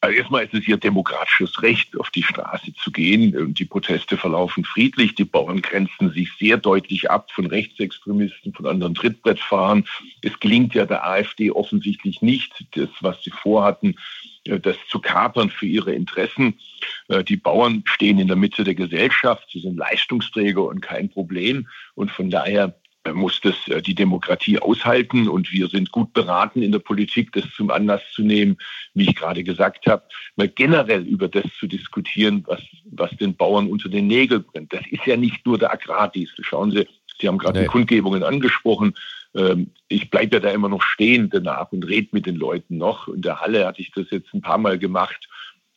Also 0.00 0.16
erstmal 0.16 0.44
ist 0.44 0.54
es 0.54 0.68
ihr 0.68 0.76
demokratisches 0.76 1.60
Recht, 1.60 1.98
auf 1.98 2.10
die 2.10 2.22
Straße 2.22 2.72
zu 2.74 2.92
gehen. 2.92 3.52
Die 3.54 3.64
Proteste 3.64 4.16
verlaufen 4.16 4.64
friedlich. 4.64 5.16
Die 5.16 5.24
Bauern 5.24 5.60
grenzen 5.60 6.12
sich 6.12 6.30
sehr 6.38 6.56
deutlich 6.56 7.10
ab 7.10 7.32
von 7.32 7.46
Rechtsextremisten, 7.46 8.54
von 8.54 8.66
anderen 8.66 8.94
Trittbrettfahrern. 8.94 9.84
Es 10.22 10.38
gelingt 10.38 10.74
ja 10.74 10.86
der 10.86 11.04
AfD 11.04 11.50
offensichtlich 11.50 12.22
nicht, 12.22 12.64
das, 12.76 12.90
was 13.00 13.24
sie 13.24 13.30
vorhatten, 13.30 13.96
äh, 14.44 14.60
das 14.60 14.76
zu 14.88 15.00
kapern 15.00 15.50
für 15.50 15.66
ihre 15.66 15.92
Interessen. 15.92 16.60
Äh, 17.08 17.24
die 17.24 17.36
Bauern 17.36 17.82
stehen 17.86 18.20
in 18.20 18.28
der 18.28 18.36
Mitte 18.36 18.62
der 18.62 18.76
Gesellschaft. 18.76 19.48
Sie 19.52 19.60
sind 19.60 19.76
Leistungsträger 19.76 20.62
und 20.62 20.80
kein 20.80 21.08
Problem. 21.08 21.66
Und 21.96 22.12
von 22.12 22.30
daher 22.30 22.78
muss 23.14 23.40
das 23.40 23.54
äh, 23.68 23.82
die 23.82 23.94
Demokratie 23.94 24.58
aushalten 24.58 25.28
und 25.28 25.52
wir 25.52 25.68
sind 25.68 25.92
gut 25.92 26.12
beraten 26.12 26.62
in 26.62 26.72
der 26.72 26.78
Politik, 26.78 27.32
das 27.32 27.44
zum 27.56 27.70
Anlass 27.70 28.02
zu 28.12 28.22
nehmen, 28.22 28.56
wie 28.94 29.08
ich 29.08 29.14
gerade 29.14 29.44
gesagt 29.44 29.86
habe, 29.86 30.02
mal 30.36 30.48
generell 30.48 31.02
über 31.06 31.28
das 31.28 31.44
zu 31.58 31.66
diskutieren, 31.66 32.44
was, 32.46 32.60
was 32.90 33.10
den 33.12 33.34
Bauern 33.34 33.68
unter 33.68 33.88
den 33.88 34.06
Nägeln 34.06 34.44
brennt. 34.44 34.72
Das 34.72 34.82
ist 34.90 35.06
ja 35.06 35.16
nicht 35.16 35.44
nur 35.46 35.58
der 35.58 35.72
Agrardiesel. 35.72 36.44
Schauen 36.44 36.70
Sie, 36.70 36.86
Sie 37.20 37.28
haben 37.28 37.38
gerade 37.38 37.58
nee. 37.58 37.64
die 37.64 37.70
Kundgebungen 37.70 38.22
angesprochen. 38.22 38.94
Ähm, 39.34 39.70
ich 39.88 40.10
bleibe 40.10 40.36
ja 40.36 40.40
da 40.40 40.50
immer 40.50 40.68
noch 40.68 40.82
stehen 40.82 41.30
danach 41.30 41.72
und 41.72 41.84
rede 41.84 42.08
mit 42.12 42.26
den 42.26 42.36
Leuten 42.36 42.78
noch. 42.78 43.08
In 43.08 43.22
der 43.22 43.40
Halle 43.40 43.66
hatte 43.66 43.82
ich 43.82 43.92
das 43.92 44.06
jetzt 44.10 44.32
ein 44.34 44.40
paar 44.40 44.58
Mal 44.58 44.78
gemacht 44.78 45.28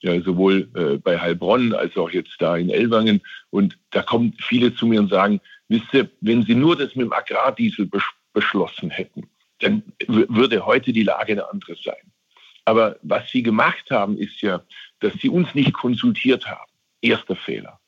ja, 0.01 0.19
sowohl 0.21 0.69
äh, 0.75 0.97
bei 0.97 1.19
Heilbronn 1.19 1.73
als 1.73 1.95
auch 1.95 2.09
jetzt 2.09 2.35
da 2.39 2.57
in 2.57 2.69
Ellwangen. 2.69 3.21
Und 3.50 3.77
da 3.91 4.01
kommen 4.01 4.33
viele 4.39 4.73
zu 4.73 4.88
mir 4.88 5.00
und 5.00 5.09
sagen, 5.09 5.39
wisst 5.71 5.93
ihr, 5.93 6.09
wenn 6.21 6.43
Sie 6.43 6.55
nur 6.55 6.75
das 6.75 6.95
mit 6.95 7.05
dem 7.05 7.13
Agrardiesel 7.13 7.85
bes 7.87 8.03
beschlossen 8.33 8.89
hätten, 8.89 9.29
dann 9.59 9.83
würde 10.07 10.65
heute 10.65 10.93
die 10.93 11.03
Lage 11.03 11.33
eine 11.33 11.49
andere 11.49 11.75
sein. 11.75 12.11
Aber 12.65 12.97
was 13.01 13.29
Sie 13.29 13.43
gemacht 13.43 13.89
haben, 13.91 14.17
ist 14.17 14.41
ja, 14.41 14.61
dass 14.99 15.13
Sie 15.15 15.29
uns 15.29 15.53
nicht 15.53 15.73
konsultiert 15.73 16.45
haben. 16.45 16.71
Erster 17.01 17.35
Fehler. 17.35 17.79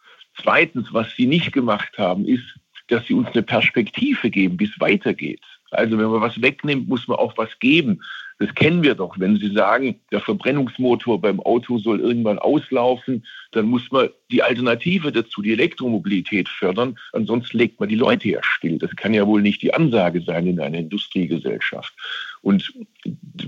Zweitens, 0.41 0.91
was 0.91 1.15
Sie 1.15 1.27
nicht 1.27 1.53
gemacht 1.53 1.97
haben, 1.97 2.25
ist, 2.25 2.43
dass 2.87 3.05
Sie 3.05 3.13
uns 3.13 3.29
eine 3.29 3.43
Perspektive 3.43 4.29
geben, 4.29 4.59
wie 4.59 4.65
es 4.65 4.79
weitergeht. 4.79 5.43
Also 5.73 5.97
wenn 5.97 6.09
man 6.09 6.21
was 6.21 6.41
wegnimmt, 6.41 6.87
muss 6.87 7.07
man 7.07 7.17
auch 7.17 7.37
was 7.37 7.49
geben. 7.59 8.01
Das 8.39 8.53
kennen 8.55 8.83
wir 8.83 8.95
doch. 8.95 9.19
Wenn 9.19 9.37
Sie 9.37 9.53
sagen, 9.53 9.99
der 10.11 10.19
Verbrennungsmotor 10.19 11.21
beim 11.21 11.39
Auto 11.39 11.77
soll 11.77 11.99
irgendwann 11.99 12.39
auslaufen, 12.39 13.25
dann 13.51 13.67
muss 13.67 13.91
man 13.91 14.09
die 14.31 14.41
Alternative 14.41 15.11
dazu, 15.11 15.41
die 15.41 15.53
Elektromobilität 15.53 16.49
fördern. 16.49 16.97
Ansonsten 17.13 17.57
legt 17.57 17.79
man 17.79 17.89
die 17.89 17.95
Leute 17.95 18.29
ja 18.29 18.39
still. 18.41 18.79
Das 18.79 18.95
kann 18.95 19.13
ja 19.13 19.27
wohl 19.27 19.41
nicht 19.41 19.61
die 19.61 19.73
Ansage 19.73 20.21
sein 20.21 20.47
in 20.47 20.59
einer 20.59 20.79
Industriegesellschaft. 20.79 21.93
Und 22.41 22.73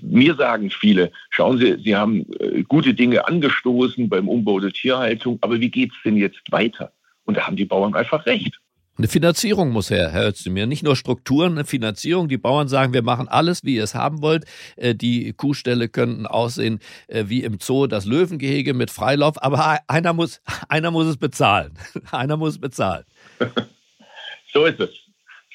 mir 0.01 0.35
sagen 0.35 0.69
viele, 0.69 1.11
schauen 1.29 1.57
Sie, 1.57 1.77
Sie 1.83 1.95
haben 1.95 2.25
äh, 2.39 2.63
gute 2.63 2.93
Dinge 2.93 3.27
angestoßen 3.27 4.07
beim 4.07 4.29
Umbau 4.29 4.59
der 4.59 4.71
Tierhaltung, 4.71 5.39
aber 5.41 5.59
wie 5.59 5.71
geht 5.71 5.91
es 5.91 5.97
denn 6.05 6.15
jetzt 6.15 6.51
weiter? 6.51 6.93
Und 7.25 7.37
da 7.37 7.47
haben 7.47 7.57
die 7.57 7.65
Bauern 7.65 7.95
einfach 7.95 8.25
recht. 8.25 8.59
Eine 8.97 9.09
Finanzierung 9.09 9.71
muss 9.71 9.89
her, 9.89 10.09
Herr 10.11 10.29
Özdemir. 10.29 10.67
Nicht 10.67 10.83
nur 10.83 10.95
Strukturen, 10.95 11.53
eine 11.53 11.65
Finanzierung. 11.65 12.29
Die 12.29 12.37
Bauern 12.37 12.69
sagen, 12.69 12.93
wir 12.93 13.01
machen 13.03 13.27
alles, 13.27 13.65
wie 13.65 13.75
ihr 13.75 13.83
es 13.83 13.93
haben 13.93 14.21
wollt. 14.21 14.45
Äh, 14.77 14.95
die 14.95 15.33
Kuhställe 15.33 15.89
könnten 15.89 16.25
aussehen 16.25 16.79
äh, 17.07 17.25
wie 17.27 17.43
im 17.43 17.59
Zoo 17.59 17.87
das 17.87 18.05
Löwengehege 18.05 18.73
mit 18.73 18.91
Freilauf. 18.91 19.43
Aber 19.43 19.79
einer 19.87 20.13
muss, 20.13 20.41
einer 20.69 20.91
muss 20.91 21.07
es 21.07 21.17
bezahlen. 21.17 21.73
Einer 22.11 22.37
muss 22.37 22.53
es 22.53 22.59
bezahlen. 22.59 23.05
So 24.53 24.63
ist 24.63 24.79
es. 24.79 24.91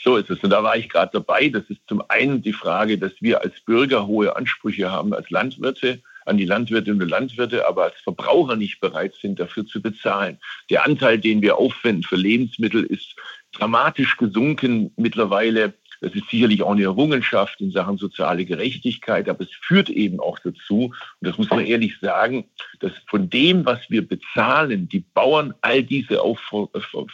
So 0.05 0.19
ist 0.19 0.29
es. 0.29 0.39
Und 0.41 0.51
da 0.51 0.63
war 0.63 0.77
ich 0.77 0.91
gerade 0.91 1.11
dabei. 1.15 1.49
Das 1.49 1.65
ist 1.71 1.81
zum 1.89 2.03
einen 2.11 2.43
die 2.43 2.53
Frage, 2.53 2.99
dass 2.99 3.13
wir 3.21 3.41
als 3.41 3.59
Bürger 3.61 4.07
hohe 4.07 4.37
Ansprüche 4.37 4.91
haben 4.91 5.15
als 5.15 5.31
Landwirte 5.31 6.03
an 6.27 6.39
die 6.39 6.45
Landwirtinnen 6.45 7.03
und 7.03 7.09
Landwirte, 7.09 7.67
aber 7.67 7.85
als 7.85 8.01
Verbraucher 8.01 8.57
nicht 8.57 8.81
bereit 8.81 9.15
sind, 9.21 9.41
dafür 9.41 9.67
zu 9.67 9.83
bezahlen. 9.83 10.39
Der 10.71 10.85
Anteil, 10.85 11.19
den 11.19 11.43
wir 11.43 11.57
aufwenden 11.57 12.03
für 12.03 12.17
Lebensmittel, 12.17 12.85
ist 12.85 13.17
dramatisch 13.53 14.17
gesunken 14.17 14.93
mittlerweile. 14.97 15.75
Das 16.03 16.15
ist 16.15 16.31
sicherlich 16.31 16.63
auch 16.63 16.73
eine 16.73 16.85
Errungenschaft 16.85 17.61
in 17.61 17.73
Sachen 17.73 17.99
soziale 17.99 18.47
Gerechtigkeit, 18.47 19.29
aber 19.29 19.45
es 19.45 19.51
führt 19.61 19.91
eben 19.91 20.19
auch 20.19 20.39
dazu, 20.39 20.95
und 20.95 20.95
das 21.21 21.37
muss 21.37 21.51
man 21.51 21.67
ehrlich 21.67 21.99
sagen, 22.01 22.47
dass 22.81 22.93
von 23.07 23.29
dem, 23.29 23.67
was 23.67 23.81
wir 23.91 24.09
bezahlen, 24.09 24.89
die 24.89 25.05
Bauern 25.13 25.53
all 25.61 25.83
diese 25.83 26.19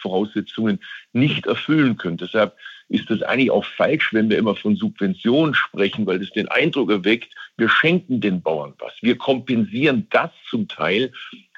Voraussetzungen 0.00 0.78
nicht 1.12 1.46
erfüllen 1.46 1.96
können. 1.96 2.18
Deshalb 2.18 2.56
ist 2.88 3.10
es 3.10 3.22
eigentlich 3.22 3.50
auch 3.50 3.64
falsch, 3.64 4.12
wenn 4.12 4.30
wir 4.30 4.38
immer 4.38 4.54
von 4.54 4.76
Subventionen 4.76 5.54
sprechen, 5.54 6.06
weil 6.06 6.20
das 6.20 6.30
den 6.30 6.46
Eindruck 6.46 6.92
erweckt, 6.92 7.34
wir 7.56 7.68
schenken 7.68 8.20
den 8.20 8.40
Bauern 8.40 8.74
was. 8.78 8.92
Wir 9.00 9.18
kompensieren 9.18 10.06
das 10.10 10.30
zum 10.48 10.68
Teil, 10.68 11.10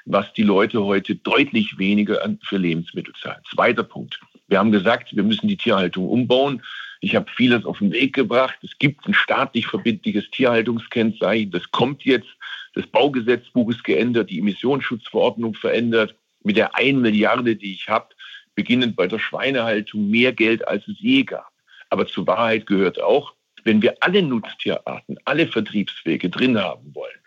was 0.05 0.33
die 0.33 0.41
Leute 0.41 0.83
heute 0.83 1.13
deutlich 1.15 1.77
weniger 1.77 2.27
für 2.41 2.57
Lebensmittel 2.57 3.13
zahlen. 3.21 3.43
Zweiter 3.53 3.83
Punkt. 3.83 4.19
Wir 4.49 4.59
haben 4.59 4.71
gesagt, 4.71 5.15
wir 5.15 5.23
müssen 5.23 5.47
die 5.47 5.57
Tierhaltung 5.57 6.09
umbauen. 6.09 6.63
Ich 7.01 7.15
habe 7.15 7.31
vieles 7.33 7.65
auf 7.65 7.77
den 7.77 7.93
Weg 7.93 8.13
gebracht. 8.13 8.57
Es 8.63 8.77
gibt 8.77 9.07
ein 9.07 9.13
staatlich 9.13 9.67
verbindliches 9.67 10.29
Tierhaltungskennzeichen. 10.31 11.51
Das 11.51 11.71
kommt 11.71 12.03
jetzt. 12.03 12.27
Das 12.73 12.85
Baugesetzbuch 12.87 13.69
ist 13.69 13.83
geändert, 13.83 14.29
die 14.29 14.39
Emissionsschutzverordnung 14.39 15.53
verändert. 15.53 16.15
Mit 16.43 16.57
der 16.57 16.75
1 16.75 16.99
Milliarde, 16.99 17.55
die 17.55 17.73
ich 17.73 17.87
habe, 17.87 18.09
beginnend 18.55 18.95
bei 18.95 19.07
der 19.07 19.19
Schweinehaltung, 19.19 20.09
mehr 20.09 20.33
Geld, 20.33 20.67
als 20.67 20.87
es 20.87 20.99
je 20.99 21.23
gab. 21.23 21.51
Aber 21.89 22.07
zur 22.07 22.27
Wahrheit 22.27 22.65
gehört 22.65 23.01
auch, 23.01 23.33
wenn 23.63 23.81
wir 23.81 23.95
alle 24.01 24.21
Nutztierarten, 24.21 25.17
alle 25.25 25.47
Vertriebswege 25.47 26.29
drin 26.29 26.57
haben 26.57 26.93
wollen, 26.95 27.19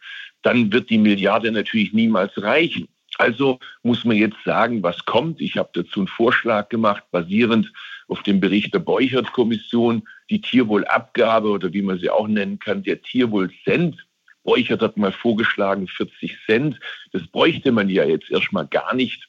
dann 0.43 0.73
wird 0.73 0.91
die 0.91 0.99
Milliarde 0.99 1.53
natürlich 1.53 1.93
niemals 1.93 2.33
reichen. 2.37 2.89
Also 3.23 3.61
muss 3.85 4.05
man 4.05 4.17
jetzt 4.17 4.43
sagen, 4.45 4.83
was 4.83 5.05
kommt. 5.05 5.41
Ich 5.41 5.57
habe 5.57 5.71
dazu 5.75 6.01
einen 6.01 6.09
Vorschlag 6.09 6.69
gemacht, 6.71 7.05
basierend 7.13 7.73
auf 8.09 8.21
dem 8.25 8.41
Bericht 8.41 8.75
der 8.75 8.81
Beuchert-Kommission, 8.81 10.03
die 10.29 10.41
Tierwohlabgabe 10.41 11.49
oder 11.49 11.73
wie 11.73 11.83
man 11.83 12.01
sie 12.01 12.11
auch 12.11 12.27
nennen 12.27 12.59
kann, 12.59 12.83
der 12.83 13.01
Tierwohlcent. 13.01 14.05
Beuchert 14.43 14.83
hat 14.83 14.97
mal 14.97 15.13
vorgeschlagen 15.13 15.87
40 15.87 16.37
Cent. 16.47 16.81
Das 17.13 17.25
bräuchte 17.29 17.71
man 17.71 17.89
ja 17.89 18.05
jetzt 18.05 18.29
erstmal 18.29 18.67
gar 18.67 18.93
nicht, 18.93 19.29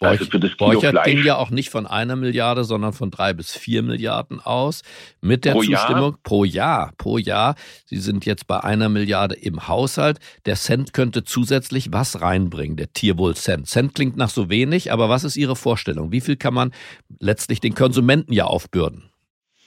Also 0.00 0.24
das 0.24 0.56
Kilo 0.56 0.72
Borchert 0.72 1.04
ging 1.04 1.22
ja 1.24 1.36
auch 1.36 1.50
nicht 1.50 1.68
von 1.68 1.86
einer 1.86 2.16
Milliarde, 2.16 2.64
sondern 2.64 2.94
von 2.94 3.10
drei 3.10 3.34
bis 3.34 3.54
vier 3.54 3.82
Milliarden 3.82 4.40
aus. 4.40 4.80
Mit 5.20 5.44
der 5.44 5.52
Pro 5.52 5.62
Jahr? 5.62 5.80
Zustimmung 5.80 6.16
pro 6.22 6.44
Jahr, 6.44 6.92
pro 6.96 7.18
Jahr. 7.18 7.54
Sie 7.84 7.98
sind 7.98 8.24
jetzt 8.24 8.46
bei 8.46 8.60
einer 8.64 8.88
Milliarde 8.88 9.34
im 9.34 9.68
Haushalt. 9.68 10.18
Der 10.46 10.56
Cent 10.56 10.94
könnte 10.94 11.22
zusätzlich 11.24 11.92
was 11.92 12.22
reinbringen, 12.22 12.78
der 12.78 12.92
Tierwohl-Cent. 12.94 13.68
Cent 13.68 13.94
klingt 13.94 14.16
nach 14.16 14.30
so 14.30 14.48
wenig, 14.48 14.90
aber 14.90 15.10
was 15.10 15.24
ist 15.24 15.36
Ihre 15.36 15.54
Vorstellung? 15.54 16.12
Wie 16.12 16.22
viel 16.22 16.36
kann 16.36 16.54
man 16.54 16.72
letztlich 17.18 17.60
den 17.60 17.74
Konsumenten 17.74 18.32
ja 18.32 18.44
aufbürden? 18.44 19.10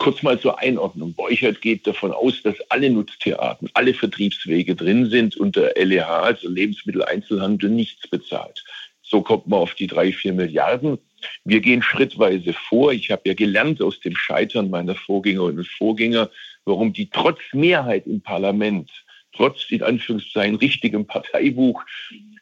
kurz 0.04 0.22
mal 0.22 0.38
zur 0.38 0.60
Einordnung. 0.60 1.14
Borchert 1.14 1.62
geht 1.62 1.88
davon 1.88 2.12
aus, 2.12 2.42
dass 2.44 2.56
alle 2.70 2.90
Nutztierarten, 2.90 3.70
alle 3.74 3.94
Vertriebswege 3.94 4.76
drin 4.76 5.10
sind 5.10 5.38
und 5.38 5.56
der 5.56 5.74
LEH, 5.78 6.06
also 6.06 6.50
Lebensmitteleinzelhandel, 6.50 7.70
nichts 7.70 8.06
bezahlt. 8.10 8.66
So 9.14 9.22
kommt 9.22 9.46
man 9.46 9.60
auf 9.60 9.76
die 9.76 9.86
drei, 9.86 10.12
vier 10.12 10.34
Milliarden. 10.34 10.98
Wir 11.46 11.62
gehen 11.62 11.84
schrittweise 11.84 12.52
vor. 12.52 12.94
Ich 12.94 13.12
habe 13.12 13.22
ja 13.26 13.36
gelernt 13.36 13.80
aus 13.80 14.00
dem 14.00 14.16
Scheitern 14.16 14.72
meiner 14.72 14.96
Vorgängerinnen 14.96 15.60
und 15.60 15.68
Vorgänger, 15.68 16.32
warum 16.66 16.94
die 16.94 17.12
trotz 17.12 17.38
Mehrheit 17.52 18.08
im 18.08 18.22
Parlament, 18.22 18.90
trotz 19.32 19.70
in 19.70 19.84
Anführungszeichen 19.84 20.56
richtigem 20.56 21.06
Parteibuch, 21.06 21.84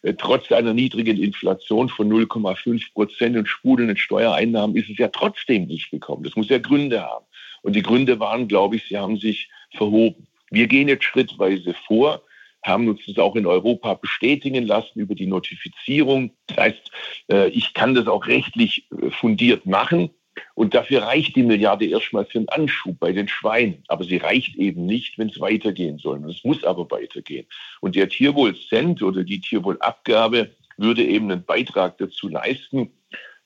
äh, 0.04 0.14
trotz 0.14 0.50
einer 0.54 0.74
niedrigen 0.74 1.22
Inflation 1.22 1.90
von 1.90 2.08
0,5 2.08 2.94
Prozent 2.94 3.36
und 3.36 3.50
sprudelnden 3.50 3.98
Steuereinnahmen 3.98 4.78
ist 4.78 4.90
es 4.90 4.98
ja 4.98 5.10
trotzdem 5.10 5.68
nicht 5.68 5.92
gekommen. 5.92 6.24
Das 6.24 6.38
muss 6.38 6.48
ja 6.48 6.60
Gründe 6.60 7.02
haben. 7.02 7.26
Und 7.64 7.76
die 7.76 7.84
Gründe 7.84 8.18
waren, 8.22 8.48
glaube 8.48 8.78
ich, 8.78 8.86
sie 8.88 8.98
haben 8.98 9.18
sich 9.18 9.50
verhoben. 9.76 10.26
Wir 10.50 10.68
gehen 10.68 10.88
jetzt 10.88 11.04
schrittweise 11.04 11.74
vor, 11.86 12.24
haben 12.64 12.88
uns 12.88 13.02
das 13.08 13.18
auch 13.18 13.36
in 13.36 13.46
Europa 13.46 13.96
bestätigen 13.96 14.66
lassen 14.66 15.00
über 15.00 15.16
die 15.16 15.28
Notifizierung. 15.28 16.32
Das 16.48 16.58
heißt, 16.58 16.92
äh, 17.32 17.50
ich 17.50 17.74
kann 17.74 17.96
das 17.96 18.08
auch 18.08 18.28
rechtlich 18.28 18.88
äh, 18.92 19.10
fundiert 19.10 19.66
machen. 19.66 20.12
Und 20.56 20.74
dafür 20.74 21.04
reicht 21.04 21.36
die 21.36 21.44
Milliarde 21.44 21.86
erstmal 21.86 22.26
für 22.26 22.40
einen 22.40 22.50
Anschub 22.50 23.00
bei 23.00 23.12
den 23.12 23.28
Schweinen. 23.28 23.84
Aber 23.88 24.04
sie 24.04 24.18
reicht 24.18 24.56
eben 24.56 24.86
nicht, 24.86 25.18
wenn 25.18 25.30
es 25.30 25.40
weitergehen 25.40 25.98
soll. 25.98 26.24
Es 26.30 26.44
muss 26.44 26.64
aber 26.64 26.90
weitergehen. 26.90 27.48
Und 27.82 27.96
der 27.96 28.10
Tierwohl-Cent 28.10 29.02
oder 29.02 29.24
die 29.24 29.42
Tierwohlabgabe 29.42 30.52
würde 30.78 31.04
eben 31.04 31.32
einen 31.32 31.44
Beitrag 31.44 31.98
dazu 31.98 32.28
leisten, 32.28 32.92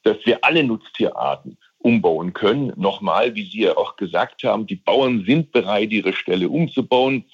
dass 0.03 0.17
wir 0.25 0.43
alle 0.43 0.63
Nutztierarten 0.63 1.57
umbauen 1.79 2.33
können. 2.33 2.73
Nochmal, 2.75 3.35
wie 3.35 3.45
Sie 3.45 3.61
ja 3.61 3.77
auch 3.77 3.95
gesagt 3.95 4.43
haben, 4.43 4.67
die 4.67 4.75
Bauern 4.75 5.23
sind 5.25 5.51
bereit, 5.51 5.91
ihre 5.91 6.13
Ställe 6.13 6.49
umzubauen, 6.49 7.25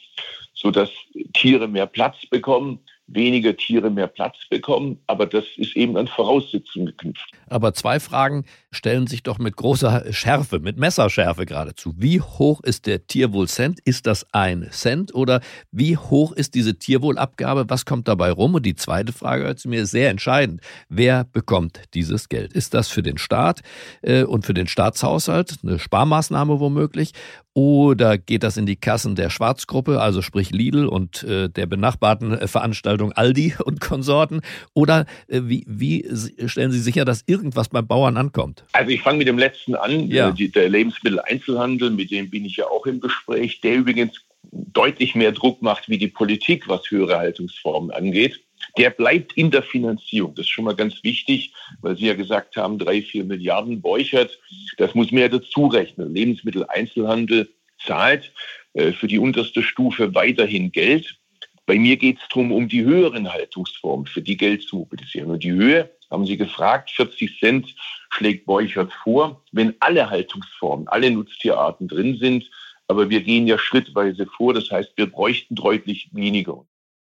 sodass 0.62 0.90
Tiere 1.34 1.68
mehr 1.68 1.88
Platz 1.88 2.18
bekommen, 2.30 2.80
weniger 3.08 3.56
Tiere 3.58 3.90
mehr 3.90 4.08
Platz 4.08 4.38
bekommen. 4.50 5.00
Aber 5.08 5.26
das 5.26 5.44
ist 5.58 5.76
eben 5.76 5.98
an 5.98 6.08
Voraussetzungen 6.08 6.88
geknüpft. 6.88 7.30
Aber 7.50 7.74
zwei 7.74 8.00
Fragen 8.00 8.46
stellen 8.72 9.08
sich 9.08 9.24
doch 9.24 9.38
mit 9.38 9.58
großer 9.58 10.14
Schärfe, 10.14 10.60
mit 10.60 10.78
Messerschärfe 10.78 11.46
geradezu. 11.46 11.94
Wie 11.98 12.22
hoch 12.22 12.62
ist 12.62 12.86
der 12.86 13.08
Tierwohl-Cent? 13.08 13.80
Ist 13.84 14.08
das 14.08 14.26
ein 14.32 14.68
Cent 14.72 15.14
oder 15.14 15.42
wie 15.72 15.98
hoch 15.98 16.32
ist 16.32 16.56
diese 16.56 16.78
Tierwohlabgabe? 16.78 17.66
Was 17.68 17.86
kommt 17.86 18.08
dabei 18.08 18.32
rum? 18.32 18.56
Und 18.56 18.66
die 18.66 18.76
zweite 18.76 19.12
Frage 19.12 19.44
hört 19.44 19.66
mir 19.66 19.86
sehr 19.86 20.10
entscheidend. 20.10 20.62
Wer 20.88 21.26
bekommt 21.26 21.82
dieses 21.94 22.30
Geld? 22.30 22.54
Ist 22.54 22.74
das 22.74 22.88
für 22.88 23.04
den 23.04 23.18
Staat 23.18 23.62
äh, 24.02 24.24
und 24.24 24.46
für 24.46 24.54
den 24.54 24.68
Staatshaushalt 24.68 25.58
eine 25.64 25.80
Sparmaßnahme 25.80 26.60
womöglich? 26.60 27.12
Oder 27.54 28.18
geht 28.18 28.44
das 28.44 28.56
in 28.56 28.66
die 28.66 28.78
Kassen 28.78 29.16
der 29.16 29.30
Schwarzgruppe, 29.30 30.00
also 30.00 30.22
sprich 30.22 30.52
Lidl 30.52 30.86
und 30.86 31.24
äh, 31.24 31.50
der 31.50 31.66
benachbarten 31.66 32.32
äh, 32.34 32.48
Veranstaltung 32.48 33.12
Aldi 33.12 33.56
und 33.66 33.82
Konsorten? 33.82 34.42
Oder 34.74 35.06
äh, 35.28 35.42
wie, 35.44 35.66
wie 35.68 36.08
stellen 36.48 36.72
Sie 36.72 36.80
sicher, 36.80 37.04
dass 37.04 37.24
irgendwas 37.28 37.68
beim 37.70 37.86
Bauern 37.86 38.16
ankommt? 38.16 38.64
Also 38.72 38.92
ich 38.92 39.02
fange 39.02 39.18
mit 39.18 39.28
dem 39.28 39.38
letzten 39.38 39.76
an, 39.76 40.08
Ja. 40.08 40.30
äh, 40.30 40.34
die, 40.34 40.50
der 40.50 40.70
Lebensmitteleinzelhandel, 40.70 41.90
mit 41.92 42.12
dem 42.12 42.30
bin 42.30 42.46
ich 42.46 42.56
ja 42.56 42.68
auch 42.68 42.86
im 42.86 43.02
Gespräch, 43.02 43.60
der 43.62 43.76
übrigens 43.76 44.14
deutlich 44.52 45.16
mehr 45.16 45.32
Druck 45.34 45.62
macht 45.62 45.90
wie 45.90 45.98
die 45.98 46.08
Politik, 46.08 46.68
was 46.68 46.90
höhere 46.90 47.18
Haltungsformen 47.18 47.92
angeht. 47.92 48.42
Der 48.78 48.90
bleibt 48.90 49.34
in 49.34 49.52
der 49.52 49.64
Finanzierung. 49.64 50.36
Das 50.36 50.46
ist 50.46 50.52
schon 50.52 50.66
mal 50.66 50.76
ganz 50.76 51.04
wichtig, 51.04 51.54
weil 51.82 51.98
Sie 51.98 52.08
ja 52.08 52.14
gesagt 52.14 52.56
haben, 52.58 52.80
drei, 52.80 53.02
vier 53.02 53.24
Milliarden 53.24 53.82
Borchert. 53.82 54.40
Das 54.78 54.96
muss 54.96 55.12
man 55.12 55.22
ja 55.22 55.28
dazu 55.28 55.68
rechnen. 55.68 56.14
Lebensmitteleinzelhandel 56.14 57.50
zahlt 57.86 58.32
äh, 58.74 58.92
für 58.92 59.08
die 59.08 59.20
unterste 59.20 59.64
Stufe 59.64 60.14
weiterhin 60.16 60.72
Geld. 60.72 61.18
Bei 61.66 61.78
mir 61.78 61.98
geht 61.98 62.18
es 62.18 62.28
darum, 62.30 62.52
um 62.52 62.68
die 62.68 62.84
höheren 62.84 63.32
Haltungsformen, 63.32 64.06
für 64.06 64.22
die 64.22 64.38
Geld 64.38 64.64
zu 64.64 64.78
mobilisieren. 64.78 65.30
Und 65.30 65.44
die 65.44 65.52
Höhe, 65.52 65.90
haben 66.12 66.26
Sie 66.26 66.38
gefragt, 66.38 66.92
40 66.92 67.40
Cent 67.40 67.76
schlägt 68.10 68.46
Borchert 68.46 68.92
vor, 69.04 69.44
wenn 69.54 69.74
alle 69.80 70.10
Haltungsformen, 70.10 70.88
alle 70.90 71.10
Nutztierarten 71.10 71.88
drin 71.88 72.18
sind. 72.18 72.50
Aber 72.88 73.10
wir 73.10 73.22
gehen 73.22 73.48
ja 73.48 73.58
schrittweise 73.58 74.26
vor. 74.26 74.54
Das 74.54 74.70
heißt, 74.70 74.92
wir 74.98 75.06
bräuchten 75.06 75.56
deutlich 75.56 76.10
weniger. 76.12 76.66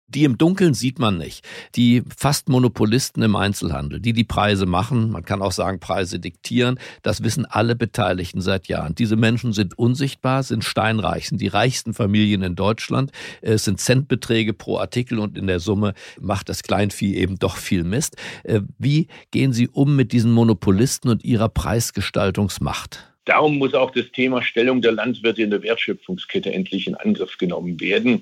Die 0.07 0.23
im 0.23 0.37
Dunkeln 0.37 0.75
sieht 0.75 0.99
man 0.99 1.17
nicht. 1.17 1.43
Die 1.75 2.03
fast 2.15 2.47
Monopolisten 2.47 3.23
im 3.23 3.35
Einzelhandel, 3.35 3.99
die 3.99 4.13
die 4.13 4.23
Preise 4.23 4.67
machen, 4.67 5.09
man 5.09 5.25
kann 5.25 5.41
auch 5.41 5.51
sagen 5.51 5.79
Preise 5.79 6.19
diktieren, 6.19 6.79
das 7.01 7.23
wissen 7.23 7.45
alle 7.45 7.75
Beteiligten 7.75 8.39
seit 8.39 8.67
Jahren. 8.67 8.93
Diese 8.93 9.15
Menschen 9.15 9.51
sind 9.51 9.77
unsichtbar, 9.79 10.43
sind 10.43 10.63
steinreich, 10.63 11.29
sind 11.29 11.41
die 11.41 11.47
reichsten 11.47 11.95
Familien 11.95 12.43
in 12.43 12.55
Deutschland. 12.55 13.11
Es 13.41 13.65
sind 13.65 13.79
Centbeträge 13.79 14.53
pro 14.53 14.77
Artikel 14.77 15.17
und 15.17 15.39
in 15.39 15.47
der 15.47 15.59
Summe 15.59 15.95
macht 16.21 16.49
das 16.49 16.61
Kleinvieh 16.61 17.15
eben 17.15 17.39
doch 17.39 17.57
viel 17.57 17.83
Mist. 17.83 18.15
Äh, 18.43 18.61
Wie 18.77 19.07
gehen 19.31 19.53
Sie 19.53 19.67
um 19.67 19.95
mit 19.95 20.11
diesen 20.11 20.31
Monopolisten 20.31 21.09
und 21.09 21.23
ihrer 21.23 21.49
Preisgestaltungsmacht? 21.49 23.11
Darum 23.25 23.57
muss 23.57 23.73
auch 23.73 23.89
das 23.89 24.11
Thema 24.11 24.43
Stellung 24.43 24.83
der 24.83 24.91
Landwirte 24.91 25.41
in 25.41 25.49
der 25.49 25.63
Wertschöpfungskette 25.63 26.53
endlich 26.53 26.85
in 26.85 26.93
Angriff 26.93 27.39
genommen 27.39 27.79
werden. 27.79 28.21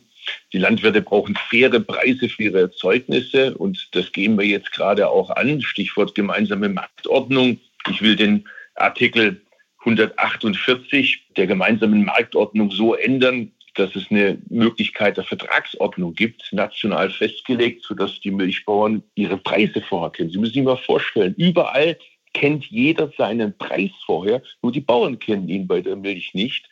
Die 0.52 0.58
Landwirte 0.58 1.02
brauchen 1.02 1.36
faire 1.36 1.80
Preise 1.80 2.30
für 2.30 2.44
ihre 2.44 2.62
Erzeugnisse 2.62 3.56
und 3.58 3.90
das 3.92 4.12
gehen 4.12 4.38
wir 4.38 4.46
jetzt 4.46 4.72
gerade 4.72 5.10
auch 5.10 5.30
an. 5.32 5.62
Stichwort 5.62 6.16
gemeinsame 6.16 6.70
Marktordnung. 6.70 7.60
Ich 7.90 8.02
will 8.02 8.16
den 8.16 8.46
Artikel 8.76 9.42
148 9.80 11.28
der 11.36 11.48
gemeinsamen 11.48 12.06
Marktordnung 12.06 12.72
so 12.72 12.96
ändern, 12.96 13.52
dass 13.76 13.96
es 13.96 14.10
eine 14.12 14.40
Möglichkeit 14.50 15.18
der 15.18 15.24
Vertragsordnung 15.24 16.14
gibt, 16.14 16.52
national 16.54 17.10
festgelegt, 17.10 17.84
sodass 17.84 18.20
die 18.22 18.32
Milchbauern 18.32 19.04
ihre 19.16 19.38
Preise 19.38 19.82
vorher 19.82 20.12
kennen. 20.12 20.30
Sie 20.30 20.38
müssen 20.38 20.54
sich 20.54 20.64
mal 20.64 20.78
vorstellen, 20.78 21.34
überall 21.38 21.98
kennt 22.34 22.66
jeder 22.66 23.12
seinen 23.18 23.58
Preis 23.58 23.92
vorher, 24.06 24.42
nur 24.62 24.72
die 24.72 24.82
Bauern 24.82 25.20
kennen 25.20 25.50
ihn 25.50 25.68
bei 25.68 25.82
der 25.82 25.96
Milch 25.96 26.34
nicht. 26.34 26.70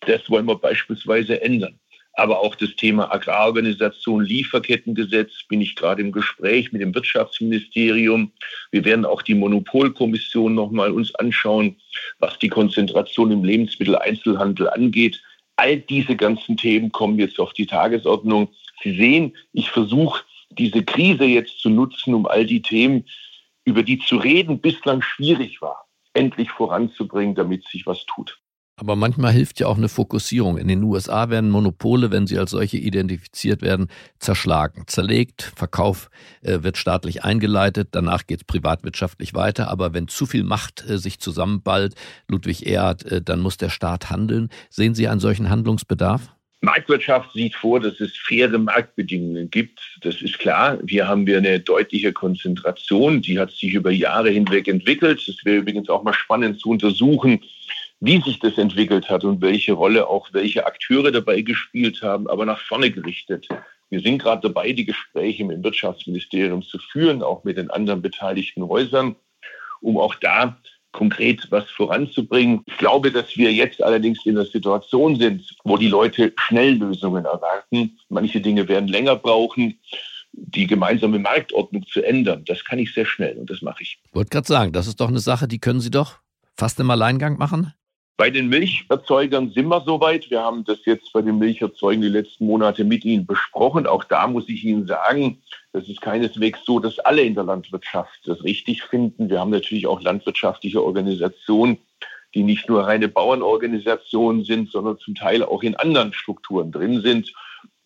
Das 0.00 0.28
wollen 0.30 0.46
wir 0.46 0.56
beispielsweise 0.56 1.40
ändern. 1.42 1.78
Aber 2.14 2.40
auch 2.40 2.54
das 2.54 2.76
Thema 2.76 3.10
Agrarorganisation, 3.12 4.24
Lieferkettengesetz 4.24 5.44
bin 5.48 5.62
ich 5.62 5.74
gerade 5.76 6.02
im 6.02 6.12
Gespräch 6.12 6.70
mit 6.70 6.82
dem 6.82 6.94
Wirtschaftsministerium. 6.94 8.32
Wir 8.70 8.84
werden 8.84 9.06
auch 9.06 9.22
die 9.22 9.34
Monopolkommission 9.34 10.54
nochmal 10.54 10.92
uns 10.92 11.14
anschauen, 11.14 11.76
was 12.18 12.38
die 12.38 12.50
Konzentration 12.50 13.30
im 13.30 13.44
Lebensmitteleinzelhandel 13.44 14.68
angeht. 14.68 15.22
All 15.56 15.78
diese 15.78 16.16
ganzen 16.16 16.56
Themen 16.56 16.92
kommen 16.92 17.18
jetzt 17.18 17.38
auf 17.40 17.54
die 17.54 17.66
Tagesordnung. 17.66 18.50
Sie 18.82 18.94
sehen, 18.96 19.34
ich 19.52 19.70
versuche 19.70 20.22
diese 20.50 20.82
Krise 20.84 21.24
jetzt 21.24 21.60
zu 21.60 21.70
nutzen, 21.70 22.12
um 22.12 22.26
all 22.26 22.44
die 22.44 22.60
Themen, 22.60 23.06
über 23.64 23.82
die 23.82 23.98
zu 23.98 24.16
reden 24.16 24.60
bislang 24.60 25.00
schwierig 25.00 25.62
war, 25.62 25.86
endlich 26.12 26.50
voranzubringen, 26.50 27.34
damit 27.34 27.66
sich 27.68 27.86
was 27.86 28.04
tut. 28.06 28.41
Aber 28.82 28.96
manchmal 28.96 29.30
hilft 29.32 29.60
ja 29.60 29.68
auch 29.68 29.76
eine 29.76 29.88
Fokussierung. 29.88 30.58
In 30.58 30.66
den 30.66 30.82
USA 30.82 31.30
werden 31.30 31.50
Monopole, 31.50 32.10
wenn 32.10 32.26
sie 32.26 32.36
als 32.36 32.50
solche 32.50 32.78
identifiziert 32.78 33.62
werden, 33.62 33.86
zerschlagen, 34.18 34.88
zerlegt. 34.88 35.52
Verkauf 35.54 36.10
äh, 36.40 36.64
wird 36.64 36.76
staatlich 36.76 37.22
eingeleitet, 37.22 37.90
danach 37.92 38.26
geht 38.26 38.40
es 38.40 38.44
privatwirtschaftlich 38.44 39.34
weiter. 39.34 39.70
Aber 39.70 39.94
wenn 39.94 40.08
zu 40.08 40.26
viel 40.26 40.42
Macht 40.42 40.84
äh, 40.90 40.98
sich 40.98 41.20
zusammenballt, 41.20 41.94
Ludwig 42.26 42.66
Erhard, 42.66 43.04
äh, 43.04 43.22
dann 43.22 43.38
muss 43.38 43.56
der 43.56 43.70
Staat 43.70 44.10
handeln. 44.10 44.48
Sehen 44.68 44.96
Sie 44.96 45.06
einen 45.06 45.20
solchen 45.20 45.48
Handlungsbedarf? 45.48 46.32
Marktwirtschaft 46.62 47.32
sieht 47.34 47.54
vor, 47.54 47.78
dass 47.78 48.00
es 48.00 48.16
faire 48.16 48.58
Marktbedingungen 48.58 49.48
gibt. 49.50 49.80
Das 50.00 50.20
ist 50.22 50.40
klar. 50.40 50.78
Hier 50.88 51.06
haben 51.06 51.26
wir 51.26 51.38
eine 51.38 51.60
deutliche 51.60 52.12
Konzentration. 52.12 53.20
Die 53.20 53.38
hat 53.38 53.52
sich 53.52 53.74
über 53.74 53.92
Jahre 53.92 54.30
hinweg 54.30 54.66
entwickelt. 54.66 55.26
Es 55.28 55.44
wäre 55.44 55.58
übrigens 55.58 55.88
auch 55.88 56.04
mal 56.04 56.14
spannend 56.14 56.60
zu 56.60 56.70
untersuchen, 56.70 57.40
wie 58.02 58.20
sich 58.20 58.40
das 58.40 58.58
entwickelt 58.58 59.08
hat 59.08 59.22
und 59.22 59.40
welche 59.40 59.74
Rolle 59.74 60.08
auch 60.08 60.28
welche 60.32 60.66
Akteure 60.66 61.12
dabei 61.12 61.40
gespielt 61.42 62.02
haben, 62.02 62.26
aber 62.26 62.44
nach 62.44 62.60
vorne 62.60 62.90
gerichtet. 62.90 63.46
Wir 63.90 64.00
sind 64.00 64.18
gerade 64.18 64.48
dabei, 64.48 64.72
die 64.72 64.84
Gespräche 64.84 65.44
mit 65.44 65.58
dem 65.58 65.64
Wirtschaftsministerium 65.64 66.62
zu 66.62 66.78
führen, 66.78 67.22
auch 67.22 67.44
mit 67.44 67.58
den 67.58 67.70
anderen 67.70 68.02
beteiligten 68.02 68.66
Häusern, 68.66 69.14
um 69.80 69.98
auch 69.98 70.16
da 70.16 70.58
konkret 70.90 71.46
was 71.50 71.70
voranzubringen. 71.70 72.62
Ich 72.66 72.76
glaube, 72.76 73.12
dass 73.12 73.36
wir 73.36 73.52
jetzt 73.52 73.80
allerdings 73.80 74.26
in 74.26 74.34
der 74.34 74.46
Situation 74.46 75.14
sind, 75.14 75.56
wo 75.62 75.76
die 75.76 75.86
Leute 75.86 76.32
Schnelllösungen 76.36 77.24
erwarten. 77.24 78.00
Manche 78.08 78.40
Dinge 78.40 78.66
werden 78.68 78.88
länger 78.88 79.14
brauchen. 79.14 79.78
die 80.32 80.66
gemeinsame 80.66 81.18
Marktordnung 81.18 81.86
zu 81.86 82.02
ändern, 82.02 82.42
das 82.46 82.64
kann 82.64 82.78
ich 82.78 82.94
sehr 82.94 83.04
schnell 83.04 83.36
und 83.36 83.50
das 83.50 83.60
mache 83.60 83.82
ich. 83.82 83.98
Wollte 84.12 84.30
gerade 84.30 84.46
sagen, 84.46 84.72
das 84.72 84.86
ist 84.86 84.98
doch 84.98 85.08
eine 85.08 85.18
Sache, 85.20 85.46
die 85.46 85.58
können 85.58 85.80
Sie 85.80 85.90
doch 85.90 86.20
fast 86.56 86.80
im 86.80 86.90
Alleingang 86.90 87.36
machen? 87.36 87.74
Bei 88.16 88.30
den 88.30 88.48
Milcherzeugern 88.48 89.50
sind 89.50 89.68
wir 89.68 89.80
soweit. 89.80 90.30
Wir 90.30 90.42
haben 90.42 90.64
das 90.64 90.84
jetzt 90.84 91.12
bei 91.12 91.22
den 91.22 91.38
Milcherzeugern 91.38 92.02
die 92.02 92.08
letzten 92.08 92.46
Monate 92.46 92.84
mit 92.84 93.04
Ihnen 93.04 93.26
besprochen. 93.26 93.86
Auch 93.86 94.04
da 94.04 94.26
muss 94.26 94.48
ich 94.48 94.64
Ihnen 94.64 94.86
sagen, 94.86 95.42
das 95.72 95.88
ist 95.88 96.02
keineswegs 96.02 96.60
so, 96.64 96.78
dass 96.78 96.98
alle 96.98 97.22
in 97.22 97.34
der 97.34 97.44
Landwirtschaft 97.44 98.20
das 98.26 98.44
richtig 98.44 98.82
finden. 98.82 99.30
Wir 99.30 99.40
haben 99.40 99.50
natürlich 99.50 99.86
auch 99.86 100.02
landwirtschaftliche 100.02 100.82
Organisationen, 100.82 101.78
die 102.34 102.42
nicht 102.42 102.68
nur 102.68 102.86
reine 102.86 103.08
Bauernorganisationen 103.08 104.44
sind, 104.44 104.70
sondern 104.70 104.98
zum 104.98 105.14
Teil 105.14 105.42
auch 105.42 105.62
in 105.62 105.76
anderen 105.76 106.12
Strukturen 106.12 106.70
drin 106.70 107.00
sind. 107.00 107.32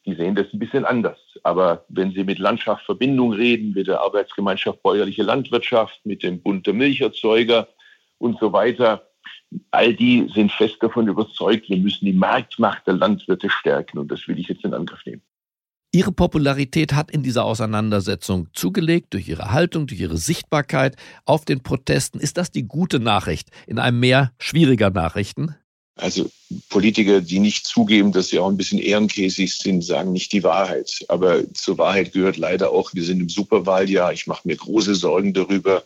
Die 0.07 0.15
sehen 0.15 0.35
das 0.35 0.53
ein 0.53 0.59
bisschen 0.59 0.85
anders. 0.85 1.19
Aber 1.45 1.85
wenn 1.89 2.13
Sie 2.13 2.25
mit 2.25 2.39
Landschaftsverbindung 2.39 3.33
reden, 3.33 3.73
mit 3.75 3.87
der 3.87 4.01
Arbeitsgemeinschaft 4.01 4.83
Bäuerliche 4.83 5.23
Landwirtschaft, 5.23 6.01
mit 6.05 6.23
dem 6.23 6.43
Bund 6.43 6.67
der 6.67 6.75
Milcherzeuger 6.75 7.69
und 8.19 8.39
so 8.39 8.53
weiter, 8.53 9.06
all 9.71 9.95
die 9.95 10.29
sind 10.35 10.53
fest 10.53 10.77
davon 10.81 11.09
überzeugt, 11.09 11.69
wir 11.69 11.77
müssen 11.77 12.05
die 12.05 12.13
Marktmacht 12.13 12.87
der 12.87 12.95
Landwirte 12.95 13.51
stärken. 13.51 13.99
Und 13.99 14.11
das 14.11 14.27
will 14.29 14.39
ich 14.39 14.49
jetzt 14.49 14.65
in 14.65 14.75
Angriff 14.75 15.05
nehmen. 15.05 15.23
Ihre 15.93 16.13
Popularität 16.13 16.93
hat 16.93 17.11
in 17.11 17.23
dieser 17.23 17.45
Auseinandersetzung 17.45 18.49
zugelegt 18.53 19.15
durch 19.15 19.29
Ihre 19.29 19.53
Haltung, 19.53 19.87
durch 19.87 20.01
Ihre 20.01 20.19
Sichtbarkeit 20.19 20.97
auf 21.25 21.45
den 21.45 21.63
Protesten. 21.63 22.21
Ist 22.21 22.37
das 22.37 22.51
die 22.51 22.65
gute 22.65 23.01
Nachricht 23.01 23.49
in 23.67 23.79
einem 23.79 24.01
Meer 24.01 24.33
schwieriger 24.39 24.91
Nachrichten? 24.91 25.55
Also 25.99 26.31
Politiker, 26.69 27.23
die 27.23 27.39
nicht 27.39 27.67
zugeben, 27.67 28.13
dass 28.13 28.29
sie 28.29 28.39
auch 28.39 28.51
ein 28.51 28.59
bisschen 28.59 28.79
ehrenkäsig 28.79 29.57
sind, 29.57 29.83
sagen 29.83 30.13
nicht 30.13 30.33
die 30.33 30.45
Wahrheit. 30.45 31.05
Aber 31.09 31.51
zur 31.55 31.79
Wahrheit 31.79 32.13
gehört 32.13 32.37
leider 32.37 32.71
auch, 32.71 32.93
wir 32.93 33.03
sind 33.03 33.21
im 33.21 33.31
Superwahljahr. 33.31 34.13
Ich 34.13 34.27
mache 34.27 34.47
mir 34.47 34.57
große 34.57 34.95
Sorgen 34.95 35.33
darüber, 35.33 35.85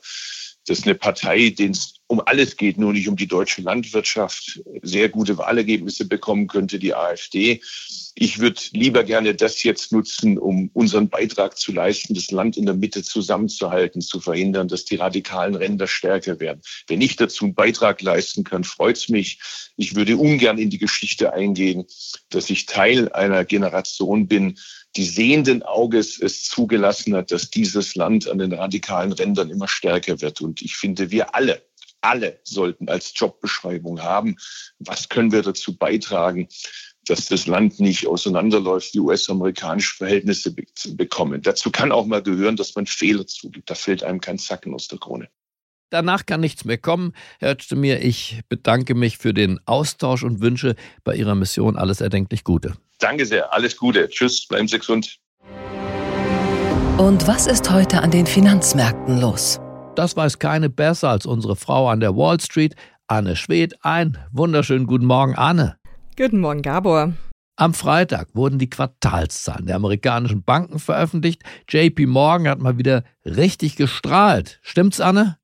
dass 0.67 0.83
eine 0.83 0.97
Partei, 0.97 1.51
denen 1.51 1.75
es 1.75 2.00
um 2.11 2.21
alles 2.27 2.57
geht, 2.57 2.77
nur 2.77 2.93
nicht 2.93 3.09
um 3.09 3.15
die 3.15 3.29
deutsche 3.29 3.63
Landwirtschaft, 3.63 4.61
sehr 4.83 5.09
gute 5.09 5.39
Wahlergebnisse 5.39 6.09
bekommen 6.09 6.49
könnte, 6.49 6.81
die 6.81 6.93
AfD. 6.93 7.63
Ich 8.17 8.41
würde 8.41 8.61
lieber 8.73 9.05
gerne 9.05 9.33
das 9.37 9.63
jetzt 9.63 9.93
nutzen, 9.93 10.37
um 10.37 10.71
unseren 10.73 11.09
Beitrag 11.09 11.57
zu 11.57 11.71
leisten, 11.71 12.15
das 12.15 12.33
Land 12.33 12.57
in 12.57 12.67
der 12.67 12.75
Mitte 12.75 13.05
zusammenzuhalten, 13.05 14.01
zu 14.01 14.19
verhindern, 14.19 14.67
dass 14.67 14.85
die 14.85 14.97
radikalen 14.97 15.55
Ränder 15.55 15.87
stärker 15.87 16.41
werden. 16.41 16.63
Wenn 16.89 17.01
ich 17.01 17.15
dazu 17.15 17.45
einen 17.45 17.55
Beitrag 17.55 18.03
leisten 18.03 18.43
kann, 18.43 18.65
freut 18.65 18.97
es 18.97 19.09
mich. 19.09 19.39
Ich 19.77 19.95
würde 19.95 20.17
ungern 20.17 20.59
in 20.59 20.69
die 20.69 20.79
Geschichte 20.79 21.33
eingehen, 21.33 21.87
dass 22.29 22.51
ich 22.51 22.67
Teil 22.67 23.13
einer 23.13 23.45
Generation 23.45 24.27
bin, 24.27 24.59
die 24.97 25.05
sehenden 25.05 25.63
Auges 25.63 26.21
es 26.21 26.43
zugelassen 26.43 27.15
hat, 27.15 27.31
dass 27.31 27.51
dieses 27.51 27.95
Land 27.95 28.29
an 28.29 28.39
den 28.39 28.53
radikalen 28.53 29.13
Rändern 29.13 29.51
immer 29.51 29.69
stärker 29.69 30.21
wird. 30.21 30.41
Und 30.41 30.63
ich 30.63 30.75
finde, 30.75 31.13
wir 31.13 31.37
alle, 31.37 31.63
alle 32.01 32.41
sollten 32.45 32.89
als 32.89 33.13
Jobbeschreibung 33.15 34.03
haben, 34.03 34.37
was 34.79 35.09
können 35.09 35.33
wir 35.33 35.43
dazu 35.43 35.77
beitragen, 35.77 36.49
dass 37.07 37.27
das 37.27 37.47
Land 37.47 37.81
nicht 37.81 38.07
auseinanderläuft, 38.07 38.95
die 38.95 39.01
US-amerikanischen 39.01 39.97
Verhältnisse 39.97 40.55
be 40.55 40.65
bekommen. 40.91 41.43
Dazu 41.43 41.71
kann 41.71 41.93
auch 41.93 42.07
mal 42.07 42.23
gehören, 42.23 42.57
dass 42.57 42.75
man 42.75 42.87
Fehler 42.87 43.27
zugibt. 43.27 43.71
Da 43.71 43.75
fällt 43.75 44.05
einem 44.05 44.21
kein 44.21 44.39
Zacken 44.39 44.75
aus 44.75 44.89
der 44.89 44.99
Krone. 44.99 45.29
Danach 45.91 46.25
kann 46.25 46.41
nichts 46.41 46.65
mehr 46.65 46.79
kommen. 46.79 47.13
Herr 47.41 47.53
Özdemir, 47.53 48.05
ich 48.05 48.41
bedanke 48.49 48.95
mich 48.95 49.19
für 49.19 49.35
den 49.35 49.59
Austausch 49.67 50.23
und 50.23 50.41
wünsche 50.41 50.77
bei 51.03 51.17
Ihrer 51.17 51.35
Mission 51.35 51.77
alles 51.77 52.01
erdenklich 52.01 52.45
Gute. 52.45 52.75
Danke 53.01 53.27
sehr. 53.27 53.53
Alles 53.53 53.77
Gute. 53.77 54.09
Tschüss. 54.09 54.47
Bleiben 54.47 54.69
Sie 54.69 54.79
gesund. 54.79 55.19
Und 56.97 57.27
was 57.27 57.47
ist 57.47 57.71
heute 57.71 58.03
an 58.03 58.11
den 58.11 58.27
Finanzmärkten 58.27 59.21
los? 59.21 59.59
Das 60.01 60.17
weiß 60.17 60.39
keine 60.39 60.71
besser 60.71 61.11
als 61.11 61.27
unsere 61.27 61.57
Frau 61.57 61.91
an 61.91 62.01
der 62.01 62.17
Wall 62.17 62.41
Street, 62.41 62.75
Anne 63.07 63.37
Schwed. 63.37 63.75
Ein 63.85 64.17
wunderschönen 64.33 64.87
guten 64.87 65.05
Morgen, 65.05 65.35
Anne. 65.35 65.77
Guten 66.17 66.41
Morgen, 66.41 66.63
Gabor. 66.63 67.13
Am 67.57 67.75
Freitag 67.75 68.29
wurden 68.33 68.59
die 68.59 68.71
Quartalszahlen 68.71 69.67
der 69.67 69.77
amerikanischen 69.77 70.43
Banken 70.43 70.79
veröffentlicht. 70.79 71.43
JP 71.69 72.07
Morgan 72.07 72.49
hat 72.49 72.61
mal 72.61 72.79
wieder 72.79 73.05
richtig 73.27 73.77
gestrahlt. 73.77 74.59
Stimmt's, 74.63 75.03
Anne? 75.03 75.37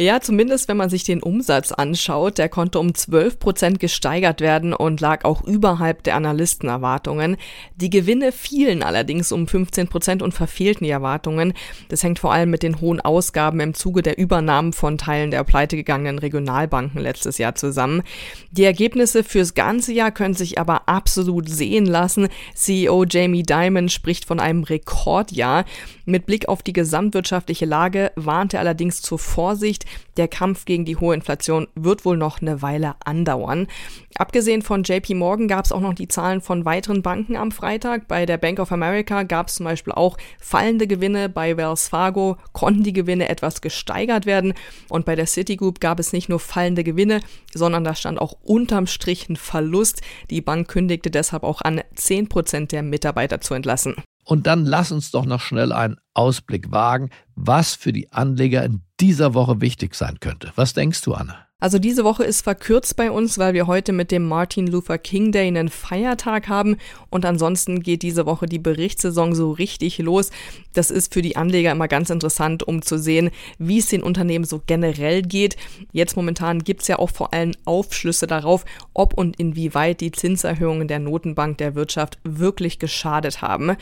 Ja, 0.00 0.20
zumindest 0.20 0.68
wenn 0.68 0.76
man 0.76 0.90
sich 0.90 1.02
den 1.02 1.20
Umsatz 1.20 1.72
anschaut, 1.72 2.38
der 2.38 2.48
konnte 2.48 2.78
um 2.78 2.94
12 2.94 3.40
Prozent 3.40 3.80
gesteigert 3.80 4.40
werden 4.40 4.72
und 4.72 5.00
lag 5.00 5.24
auch 5.24 5.42
überhalb 5.42 6.04
der 6.04 6.14
Analystenerwartungen. 6.14 7.36
Die 7.74 7.90
Gewinne 7.90 8.30
fielen 8.30 8.84
allerdings 8.84 9.32
um 9.32 9.48
15 9.48 9.88
Prozent 9.88 10.22
und 10.22 10.34
verfehlten 10.34 10.84
die 10.84 10.92
Erwartungen. 10.92 11.52
Das 11.88 12.04
hängt 12.04 12.20
vor 12.20 12.32
allem 12.32 12.48
mit 12.48 12.62
den 12.62 12.80
hohen 12.80 13.00
Ausgaben 13.00 13.58
im 13.58 13.74
Zuge 13.74 14.02
der 14.02 14.18
Übernahmen 14.18 14.72
von 14.72 14.98
Teilen 14.98 15.32
der 15.32 15.42
pleitegegangenen 15.42 16.20
Regionalbanken 16.20 17.00
letztes 17.00 17.38
Jahr 17.38 17.56
zusammen. 17.56 18.04
Die 18.52 18.62
Ergebnisse 18.62 19.24
fürs 19.24 19.54
ganze 19.54 19.92
Jahr 19.92 20.12
können 20.12 20.34
sich 20.34 20.60
aber 20.60 20.88
absolut 20.88 21.48
sehen 21.48 21.86
lassen. 21.86 22.28
CEO 22.54 23.02
Jamie 23.02 23.42
Dimon 23.42 23.88
spricht 23.88 24.26
von 24.26 24.38
einem 24.38 24.62
Rekordjahr. 24.62 25.64
Mit 26.10 26.24
Blick 26.24 26.48
auf 26.48 26.62
die 26.62 26.72
gesamtwirtschaftliche 26.72 27.66
Lage 27.66 28.12
warnt 28.16 28.54
er 28.54 28.60
allerdings 28.60 29.02
zur 29.02 29.18
Vorsicht. 29.18 29.84
Der 30.16 30.26
Kampf 30.26 30.64
gegen 30.64 30.86
die 30.86 30.96
hohe 30.96 31.14
Inflation 31.14 31.68
wird 31.74 32.06
wohl 32.06 32.16
noch 32.16 32.40
eine 32.40 32.62
Weile 32.62 32.94
andauern. 33.04 33.66
Abgesehen 34.14 34.62
von 34.62 34.84
JP 34.84 35.16
Morgan 35.16 35.48
gab 35.48 35.66
es 35.66 35.70
auch 35.70 35.82
noch 35.82 35.92
die 35.92 36.08
Zahlen 36.08 36.40
von 36.40 36.64
weiteren 36.64 37.02
Banken 37.02 37.36
am 37.36 37.52
Freitag. 37.52 38.08
Bei 38.08 38.24
der 38.24 38.38
Bank 38.38 38.58
of 38.58 38.72
America 38.72 39.24
gab 39.24 39.48
es 39.48 39.56
zum 39.56 39.64
Beispiel 39.64 39.92
auch 39.92 40.16
fallende 40.40 40.86
Gewinne. 40.86 41.28
Bei 41.28 41.58
Wells 41.58 41.88
Fargo 41.88 42.38
konnten 42.54 42.84
die 42.84 42.94
Gewinne 42.94 43.28
etwas 43.28 43.60
gesteigert 43.60 44.24
werden. 44.24 44.54
Und 44.88 45.04
bei 45.04 45.14
der 45.14 45.26
Citigroup 45.26 45.78
gab 45.78 46.00
es 46.00 46.14
nicht 46.14 46.30
nur 46.30 46.40
fallende 46.40 46.84
Gewinne, 46.84 47.20
sondern 47.52 47.84
da 47.84 47.94
stand 47.94 48.18
auch 48.18 48.34
unterm 48.42 48.86
Strich 48.86 49.28
ein 49.28 49.36
Verlust. 49.36 50.00
Die 50.30 50.40
Bank 50.40 50.68
kündigte 50.68 51.10
deshalb 51.10 51.42
auch 51.42 51.60
an, 51.60 51.82
10% 51.94 52.68
der 52.68 52.82
Mitarbeiter 52.82 53.42
zu 53.42 53.52
entlassen. 53.52 53.96
Und 54.28 54.46
dann 54.46 54.66
lass 54.66 54.92
uns 54.92 55.10
doch 55.10 55.24
noch 55.24 55.40
schnell 55.40 55.72
einen 55.72 55.96
Ausblick 56.12 56.70
wagen, 56.70 57.08
was 57.34 57.74
für 57.74 57.94
die 57.94 58.12
Anleger 58.12 58.62
in 58.62 58.82
dieser 59.00 59.32
Woche 59.32 59.62
wichtig 59.62 59.94
sein 59.94 60.20
könnte. 60.20 60.52
Was 60.54 60.74
denkst 60.74 61.00
du, 61.00 61.14
Anne? 61.14 61.34
Also 61.60 61.80
diese 61.80 62.04
Woche 62.04 62.22
ist 62.22 62.42
verkürzt 62.42 62.94
bei 62.94 63.10
uns, 63.10 63.38
weil 63.38 63.52
wir 63.52 63.66
heute 63.66 63.92
mit 63.92 64.12
dem 64.12 64.28
Martin 64.28 64.68
Luther 64.68 64.96
King 64.96 65.32
Day 65.32 65.48
einen 65.48 65.70
Feiertag 65.70 66.46
haben 66.48 66.76
und 67.10 67.24
ansonsten 67.24 67.80
geht 67.80 68.02
diese 68.02 68.26
Woche 68.26 68.46
die 68.46 68.60
Berichtssaison 68.60 69.34
so 69.34 69.50
richtig 69.50 69.98
los. 69.98 70.30
Das 70.74 70.92
ist 70.92 71.12
für 71.12 71.22
die 71.22 71.34
Anleger 71.34 71.72
immer 71.72 71.88
ganz 71.88 72.10
interessant, 72.10 72.62
um 72.62 72.82
zu 72.82 72.96
sehen, 72.96 73.30
wie 73.58 73.78
es 73.78 73.86
den 73.86 74.04
Unternehmen 74.04 74.44
so 74.44 74.62
generell 74.64 75.22
geht. 75.22 75.56
Jetzt 75.90 76.14
momentan 76.14 76.62
gibt 76.62 76.82
es 76.82 76.88
ja 76.88 77.00
auch 77.00 77.10
vor 77.10 77.32
allem 77.32 77.54
Aufschlüsse 77.64 78.28
darauf, 78.28 78.64
ob 78.94 79.14
und 79.14 79.40
inwieweit 79.40 80.00
die 80.00 80.12
Zinserhöhungen 80.12 80.86
der 80.86 81.00
Notenbank 81.00 81.58
der 81.58 81.74
Wirtschaft 81.74 82.20
wirklich 82.22 82.78
geschadet 82.78 83.42
haben. 83.42 83.76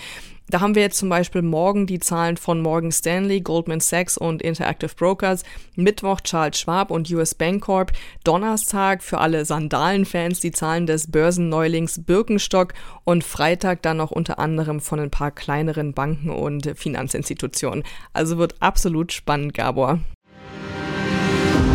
Da 0.48 0.60
haben 0.60 0.76
wir 0.76 0.82
jetzt 0.82 0.98
zum 0.98 1.08
Beispiel 1.08 1.42
morgen 1.42 1.86
die 1.86 1.98
Zahlen 1.98 2.36
von 2.36 2.60
Morgan 2.60 2.92
Stanley, 2.92 3.40
Goldman 3.40 3.80
Sachs 3.80 4.16
und 4.16 4.42
Interactive 4.42 4.94
Brokers, 4.94 5.42
Mittwoch 5.74 6.20
Charles 6.20 6.60
Schwab 6.60 6.92
und 6.92 7.10
US 7.10 7.34
Bancorp, 7.34 7.90
Donnerstag 8.22 9.02
für 9.02 9.18
alle 9.18 9.44
Sandalen-Fans 9.44 10.38
die 10.38 10.52
Zahlen 10.52 10.86
des 10.86 11.10
Börsenneulings 11.10 12.04
Birkenstock 12.04 12.74
und 13.02 13.24
Freitag 13.24 13.82
dann 13.82 13.96
noch 13.96 14.12
unter 14.12 14.38
anderem 14.38 14.80
von 14.80 15.00
ein 15.00 15.10
paar 15.10 15.32
kleineren 15.32 15.94
Banken 15.94 16.30
und 16.30 16.72
Finanzinstitutionen. 16.76 17.82
Also 18.12 18.38
wird 18.38 18.54
absolut 18.60 19.12
spannend, 19.12 19.52
Gabor. 19.52 19.98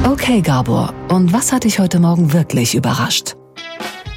Okay, 0.10 0.42
Gabor, 0.42 0.94
und 1.10 1.34
was 1.34 1.52
hat 1.52 1.66
dich 1.66 1.80
heute 1.80 2.00
Morgen 2.00 2.32
wirklich 2.32 2.74
überrascht? 2.74 3.36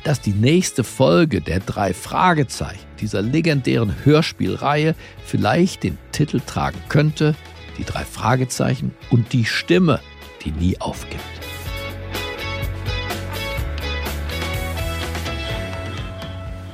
Dass 0.04 0.20
die 0.20 0.32
nächste 0.32 0.84
Folge 0.84 1.40
der 1.40 1.60
drei 1.60 1.92
Fragezeichen 1.92 2.86
dieser 3.00 3.22
legendären 3.22 3.94
Hörspielreihe 4.04 4.94
vielleicht 5.24 5.82
den 5.82 5.98
Titel 6.12 6.40
tragen 6.40 6.78
könnte, 6.88 7.34
die 7.78 7.84
drei 7.84 8.04
Fragezeichen 8.04 8.94
und 9.10 9.32
die 9.32 9.44
Stimme, 9.44 10.00
die 10.44 10.52
nie 10.52 10.80
aufgibt. 10.80 11.22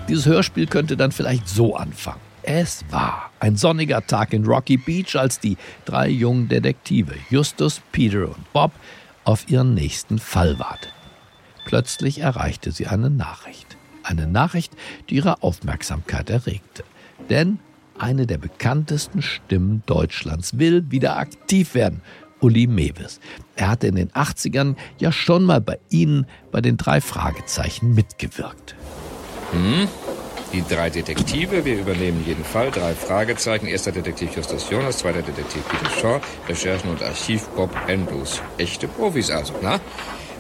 Dieses 0.09 0.27
Hörspiel 0.27 0.67
könnte 0.67 0.97
dann 0.97 1.13
vielleicht 1.13 1.49
so 1.49 1.77
anfangen. 1.77 2.21
Es 2.43 2.85
war 2.91 3.31
ein 3.39 3.57
sonniger 3.57 4.05
Tag 4.05 4.33
in 4.33 4.45
Rocky 4.45 4.77
Beach, 4.77 5.15
als 5.15 5.39
die 5.39 5.57
drei 5.85 6.09
jungen 6.09 6.49
Detektive 6.49 7.15
Justus, 7.29 7.81
Peter 7.93 8.25
und 8.25 8.53
Bob 8.53 8.73
auf 9.23 9.49
ihren 9.49 9.75
nächsten 9.75 10.19
Fall 10.19 10.59
warteten. 10.59 11.00
Plötzlich 11.65 12.21
erreichte 12.21 12.73
sie 12.73 12.87
eine 12.87 13.11
Nachricht. 13.11 13.77
Eine 14.03 14.27
Nachricht, 14.27 14.73
die 15.09 15.17
ihre 15.17 15.43
Aufmerksamkeit 15.43 16.31
erregte. 16.31 16.85
Denn 17.29 17.59
eine 17.99 18.27
der 18.27 18.39
bekanntesten 18.39 19.23
Stimmen 19.23 19.83
Deutschlands 19.87 20.59
will 20.59 20.91
wieder 20.91 21.19
aktiv 21.19 21.75
werden. 21.75 22.01
Uli 22.41 22.67
Mewes. 22.67 23.21
Er 23.55 23.69
hatte 23.69 23.87
in 23.87 23.97
den 23.97 24.11
80ern 24.11 24.77
ja 24.99 25.13
schon 25.13 25.45
mal 25.45 25.61
bei 25.61 25.79
Ihnen 25.91 26.27
bei 26.51 26.63
den 26.63 26.79
drei 26.79 27.01
Fragezeichen 27.03 27.95
mitgewirkt. 27.95 28.75
Hm? 29.53 29.89
Die 30.53 30.65
drei 30.69 30.91
Detektive, 30.91 31.65
wir 31.65 31.79
übernehmen 31.79 32.25
jeden 32.27 32.45
Fall. 32.45 32.73
Drei 32.73 32.95
Fragezeichen. 32.95 33.67
Erster 33.67 33.93
Detektiv 33.93 34.35
Justus 34.35 34.69
Jonas, 34.69 34.99
zweiter 34.99 35.23
Detektiv 35.23 35.63
Peter 35.69 35.91
Shaw, 35.91 36.21
Recherchen 36.49 36.91
und 36.91 37.03
Archiv 37.03 37.47
Bob 37.51 37.71
Andrews. 37.87 38.43
Echte 38.59 38.89
Profis 38.89 39.31
also, 39.31 39.55
na? 39.63 39.79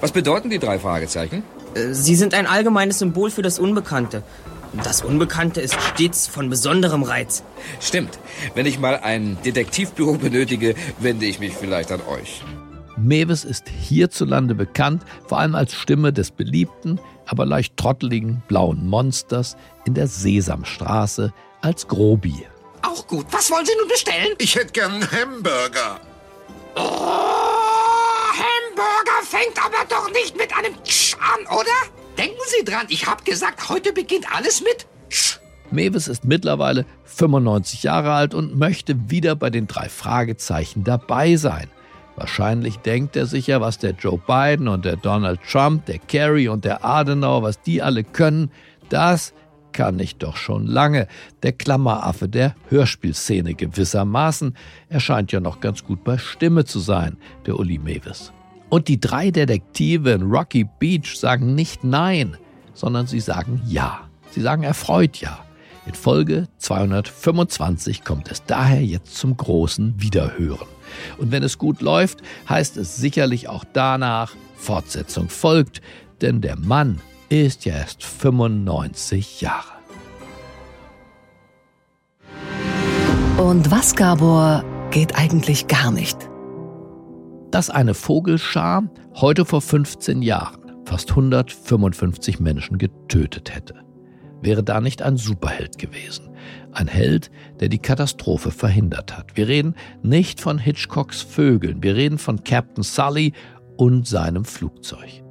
Was 0.01 0.13
bedeuten 0.13 0.51
die 0.51 0.59
drei 0.59 0.79
Fragezeichen? 0.79 1.43
Äh, 1.75 1.93
Sie 1.93 2.17
sind 2.17 2.35
ein 2.35 2.47
allgemeines 2.47 2.99
Symbol 2.99 3.31
für 3.31 3.43
das 3.43 3.59
Unbekannte. 3.59 4.23
Das 4.85 5.03
Unbekannte 5.03 5.61
ist 5.61 5.77
stets 5.81 6.27
von 6.27 6.49
besonderem 6.49 7.03
Reiz. 7.03 7.43
Stimmt. 7.81 8.19
Wenn 8.55 8.67
ich 8.67 8.79
mal 8.79 9.01
ein 9.03 9.37
Detektivbüro 9.45 10.15
benötige, 10.15 10.75
wende 11.01 11.27
ich 11.27 11.41
mich 11.41 11.55
vielleicht 11.55 11.91
an 11.91 12.01
euch. 12.03 12.43
Mewes 12.97 13.45
ist 13.45 13.69
hierzulande 13.69 14.55
bekannt, 14.55 15.03
vor 15.27 15.39
allem 15.39 15.55
als 15.55 15.75
Stimme 15.75 16.13
des 16.13 16.31
beliebten, 16.31 17.01
aber 17.27 17.47
leicht 17.47 17.77
trotteligen 17.77 18.43
blauen 18.47 18.87
Monsters 18.87 19.57
in 19.87 19.95
der 19.95 20.07
Sesamstraße 20.07 21.33
als 21.63 21.89
Grobi. 21.89 22.47
Auch 22.83 23.07
gut. 23.07 23.27
Was 23.31 23.51
wollen 23.51 23.67
Sie 23.67 23.73
nun 23.79 23.89
bestellen? 23.89 24.35
Ich 24.39 24.55
hätte 24.55 24.73
gern 24.73 24.93
einen 24.93 25.11
Hamburger. 25.11 26.01
Oh, 26.77 27.60
Hamburger 28.71 29.23
fängt 29.25 29.65
aber 29.65 29.85
doch 29.89 30.11
nicht 30.13 30.37
mit 30.37 30.57
einem 30.57 30.75
Tsch 30.85 31.17
an, 31.17 31.47
oder? 31.57 31.71
Denken 32.17 32.41
Sie 32.47 32.65
dran, 32.65 32.87
ich 32.89 33.07
habe 33.07 33.25
gesagt, 33.25 33.69
heute 33.69 33.93
beginnt 33.93 34.27
alles 34.35 34.61
mit 34.61 34.87
Tsch. 35.09 35.39
Mewes 35.71 36.09
ist 36.09 36.25
mittlerweile 36.25 36.85
95 37.05 37.85
Jahre 37.85 38.13
alt 38.13 38.35
und 38.35 38.59
möchte 38.59 39.11
wieder 39.11 39.37
bei 39.37 39.51
den 39.51 39.67
drei 39.67 39.89
Fragezeichen 39.89 40.85
dabei 40.85 41.37
sein. 41.37 41.69
Wahrscheinlich 42.17 42.79
denkt 42.79 43.17
er 43.17 43.27
sich 43.27 43.47
ja, 43.47 43.61
was 43.61 43.79
der 43.79 43.93
Joe 43.93 44.19
Biden 44.19 44.69
und 44.69 44.85
der 44.85 44.97
Donald 44.97 45.41
Trump, 45.49 45.87
der 45.87 45.99
Kerry 45.99 46.49
und 46.49 46.65
der 46.65 46.85
Adenauer, 46.85 47.43
was 47.43 47.63
die 47.63 47.83
alle 47.83 48.05
können, 48.05 48.51
das 48.89 49.33
kann 49.73 49.99
ich 50.01 50.17
doch 50.17 50.37
schon 50.37 50.67
lange. 50.67 51.07
Der 51.43 51.53
Klammeraffe 51.53 52.29
der 52.29 52.57
Hörspielszene 52.69 53.55
gewissermaßen. 53.55 54.57
Er 54.89 55.01
scheint 55.01 55.31
ja 55.33 55.41
noch 55.41 55.61
ganz 55.61 55.85
gut 55.85 56.03
bei 56.03 56.19
Stimme 56.19 56.65
zu 56.65 56.81
sein, 56.81 57.17
der 57.47 57.59
Uli 57.59 57.79
Mewes. 57.79 58.33
Und 58.71 58.87
die 58.87 59.01
drei 59.01 59.33
Detektive 59.33 60.13
in 60.13 60.23
Rocky 60.23 60.65
Beach 60.79 61.19
sagen 61.19 61.55
nicht 61.55 61.85
Nein, 61.85 62.37
sondern 62.73 63.07
sie 63.07 63.21
sagen 63.21 63.61
Ja. 63.67 64.09
Sie 64.31 64.41
sagen 64.41 64.63
erfreut 64.63 65.17
Ja. 65.19 65.41
In 65.87 65.95
Folge 65.95 66.47
225 66.59 68.05
kommt 68.05 68.31
es 68.31 68.45
daher 68.45 68.83
jetzt 68.83 69.17
zum 69.17 69.37
großen 69.37 70.01
Wiederhören. 70.01 70.69
Und 71.19 71.33
wenn 71.33 71.43
es 71.43 71.59
gut 71.59 71.81
läuft, 71.81 72.21
heißt 72.49 72.77
es 72.77 72.97
sicherlich 72.97 73.49
auch 73.49 73.65
danach, 73.73 74.35
Fortsetzung 74.57 75.29
folgt, 75.29 75.81
denn 76.21 76.41
der 76.41 76.57
Mann 76.57 77.01
ist 77.29 77.65
ja 77.65 77.75
erst 77.75 78.05
95 78.05 79.41
Jahre. 79.41 79.81
Und 83.39 83.71
was, 83.71 83.97
Gabor, 83.97 84.65
geht 84.91 85.17
eigentlich 85.17 85.67
gar 85.67 85.91
nicht? 85.91 86.30
Dass 87.51 87.69
eine 87.69 87.95
Vogelschar 87.95 88.85
heute 89.17 89.45
vor 89.45 89.61
15 89.61 90.23
Jahren 90.23 90.61
fast 90.85 91.11
155 91.11 92.39
Menschen 92.39 92.79
getötet 92.79 93.55
hätte. 93.55 93.75
Wäre 94.41 94.63
da 94.63 94.81
nicht 94.81 95.03
ein 95.03 95.17
Superheld 95.17 95.77
gewesen? 95.77 96.31
Ein 96.73 96.87
Held, 96.87 97.31
der 97.59 97.69
die 97.69 97.79
Katastrophe 97.79 98.51
verhindert 98.53 99.17
hat. 99.17 99.37
Wir 99.37 99.49
reden 99.49 99.75
nicht 100.03 100.41
von 100.41 100.59
Hitchcocks 100.59 101.23
Vögeln, 101.23 101.83
wir 101.83 101.97
reden 101.97 102.19
von 102.19 102.45
Captain 102.45 102.85
Sully 102.85 103.33
und 103.77 104.07
seinem 104.07 104.45
Flugzeug. 104.45 105.23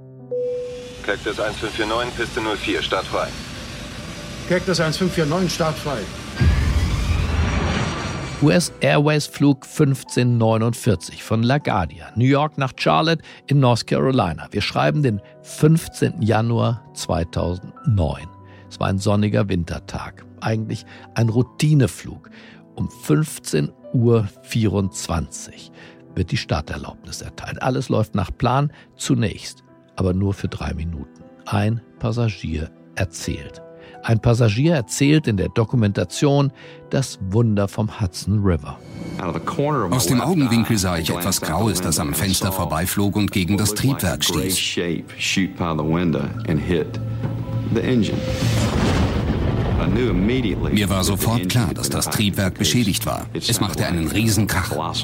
Cactus 1.06 1.40
1549, 1.40 2.16
Piste 2.16 2.42
04, 2.42 2.84
startfrei. 2.84 3.28
Cactus 4.50 4.80
1549, 4.80 5.56
startfrei. 5.56 6.00
US 8.42 8.72
Airways 8.80 9.28
Flug 9.28 9.66
1549 9.66 11.22
von 11.22 11.44
LaGuardia, 11.44 12.10
New 12.16 12.24
York 12.24 12.58
nach 12.58 12.72
Charlotte 12.78 13.22
in 13.48 13.60
North 13.60 13.86
Carolina. 13.86 14.48
Wir 14.52 14.62
schreiben 14.62 15.04
den 15.04 15.20
15. 15.42 16.22
Januar 16.22 16.82
2009. 16.94 18.28
Es 18.70 18.80
war 18.80 18.88
ein 18.88 18.98
sonniger 18.98 19.50
Wintertag, 19.50 20.26
eigentlich 20.40 20.86
ein 21.16 21.28
Routineflug. 21.28 22.30
Um 22.76 22.88
15.24 22.88 23.74
Uhr 23.94 24.30
wird 26.16 26.32
die 26.32 26.38
Starterlaubnis 26.38 27.22
erteilt. 27.22 27.62
Alles 27.62 27.90
läuft 27.90 28.16
nach 28.16 28.32
Plan 28.38 28.72
zunächst, 28.96 29.66
aber 29.98 30.14
nur 30.14 30.34
für 30.34 30.48
drei 30.48 30.74
Minuten. 30.74 31.26
Ein 31.46 31.82
Passagier 32.00 32.72
erzählt. 32.96 33.62
Ein 34.04 34.20
Passagier 34.20 34.76
erzählt 34.76 35.28
in 35.28 35.38
der 35.38 35.50
Dokumentation 35.50 36.52
das 36.90 37.20
Wunder 37.30 37.68
vom 37.68 38.00
Hudson 38.00 38.44
River. 38.44 38.80
Aus 39.92 40.08
dem 40.08 40.22
Augenwinkel 40.22 40.78
sah 40.78 40.98
ich 40.98 41.10
etwas 41.10 41.42
Graues, 41.42 41.82
das 41.82 42.00
am 42.00 42.14
Fenster 42.14 42.52
vorbeiflog 42.52 43.16
und 43.16 43.32
gegen 43.32 43.58
das 43.58 43.74
Triebwerk 43.74 44.24
stieß. 44.24 44.58
Mir 50.72 50.90
war 50.90 51.04
sofort 51.04 51.50
klar, 51.50 51.74
dass 51.74 51.90
das 51.90 52.10
Triebwerk 52.10 52.58
beschädigt 52.58 53.06
war. 53.06 53.26
Es 53.34 53.60
machte 53.62 53.86
einen 53.86 54.08
Riesenkrach. 54.08 55.04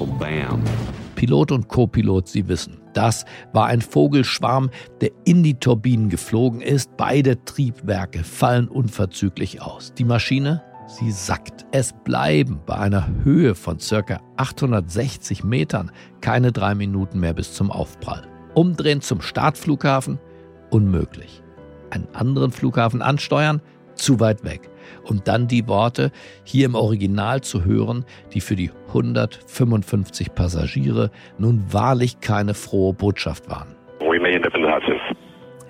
Pilot 1.16 1.52
und 1.52 1.68
Co-Pilot, 1.70 2.28
Sie 2.28 2.48
wissen, 2.48 2.82
das 2.94 3.26
war 3.54 3.68
ein 3.68 3.82
Vogelschwarm, 3.82 4.70
der 5.02 5.12
in 5.26 5.44
die 5.44 5.56
Turbinen 5.56 6.10
geflogen 6.10 6.62
ist. 6.62 6.96
Beide 6.98 7.44
Triebwerke 7.44 8.24
fallen 8.24 8.68
unverzüglich 8.68 9.62
aus. 9.62 9.94
Die 9.94 10.06
Maschine, 10.06 10.64
sie 10.88 11.12
sackt. 11.12 11.66
Es 11.72 11.94
bleiben 12.04 12.62
bei 12.66 12.76
einer 12.76 13.08
Höhe 13.24 13.56
von 13.56 13.78
ca. 13.78 14.22
860 14.38 15.44
Metern 15.44 15.92
keine 16.22 16.52
drei 16.52 16.76
Minuten 16.76 17.20
mehr 17.20 17.34
bis 17.34 17.54
zum 17.54 17.72
Aufprall. 17.72 18.28
Umdrehen 18.54 19.02
zum 19.02 19.22
Startflughafen? 19.22 20.20
Unmöglich. 20.70 21.44
Einen 21.90 22.08
anderen 22.14 22.52
Flughafen 22.52 23.02
ansteuern? 23.02 23.62
Zu 23.96 24.20
weit 24.20 24.44
weg. 24.44 24.70
Und 25.04 25.28
dann 25.28 25.48
die 25.48 25.68
Worte 25.68 26.12
hier 26.44 26.66
im 26.66 26.76
Original 26.76 27.42
zu 27.42 27.66
hören, 27.66 28.06
die 28.34 28.42
für 28.42 28.56
die 28.56 28.72
155 28.88 30.34
Passagiere 30.34 31.12
nun 31.38 31.64
wahrlich 31.72 32.20
keine 32.20 32.54
frohe 32.54 32.94
Botschaft 32.94 33.50
waren. 33.50 33.76
We 34.00 34.20
may 34.20 34.34
end 34.34 34.46
up 34.46 34.56
in 34.56 34.64
the 34.64 34.70
Hudson. 34.70 35.00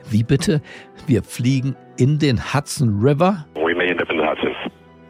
Wie 0.10 0.24
bitte? 0.24 0.62
Wir 1.08 1.24
fliegen 1.24 1.76
in 1.98 2.20
den 2.20 2.54
Hudson 2.54 3.00
River? 3.00 3.46
We 3.56 3.76
may 3.76 3.88
end 3.88 4.02
up 4.02 4.10
in 4.10 4.18
the 4.18 4.26
Hudson. 4.26 4.52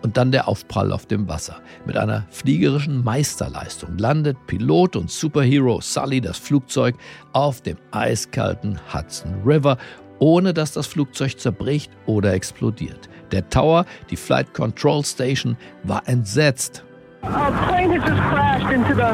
Und 0.06 0.18
dann 0.18 0.32
der 0.32 0.48
Aufprall 0.48 0.92
auf 0.92 1.08
dem 1.08 1.28
Wasser. 1.28 1.62
Mit 1.88 1.98
einer 1.98 2.28
fliegerischen 2.30 3.04
Meisterleistung 3.04 3.98
landet 3.98 4.38
Pilot 4.46 4.96
und 4.96 5.10
Superhero 5.10 5.82
Sully 5.82 6.22
das 6.22 6.38
Flugzeug 6.38 6.96
auf 7.34 7.62
dem 7.62 7.78
eiskalten 7.92 8.80
Hudson 8.94 9.34
River, 9.44 9.78
ohne 10.20 10.54
dass 10.54 10.72
das 10.74 10.88
Flugzeug 10.88 11.40
zerbricht 11.40 11.92
oder 12.06 12.34
explodiert. 12.34 13.10
Der 13.32 13.50
Tower, 13.50 13.86
die 14.10 14.16
Flight 14.16 14.54
Control 14.54 15.04
Station, 15.04 15.58
war 15.84 16.04
entsetzt. 16.08 16.84
Our 17.24 17.52
plane 17.68 17.90
has 17.90 18.08
just 18.08 18.22
crashed 18.30 18.72
into 18.72 18.94
the 18.94 19.10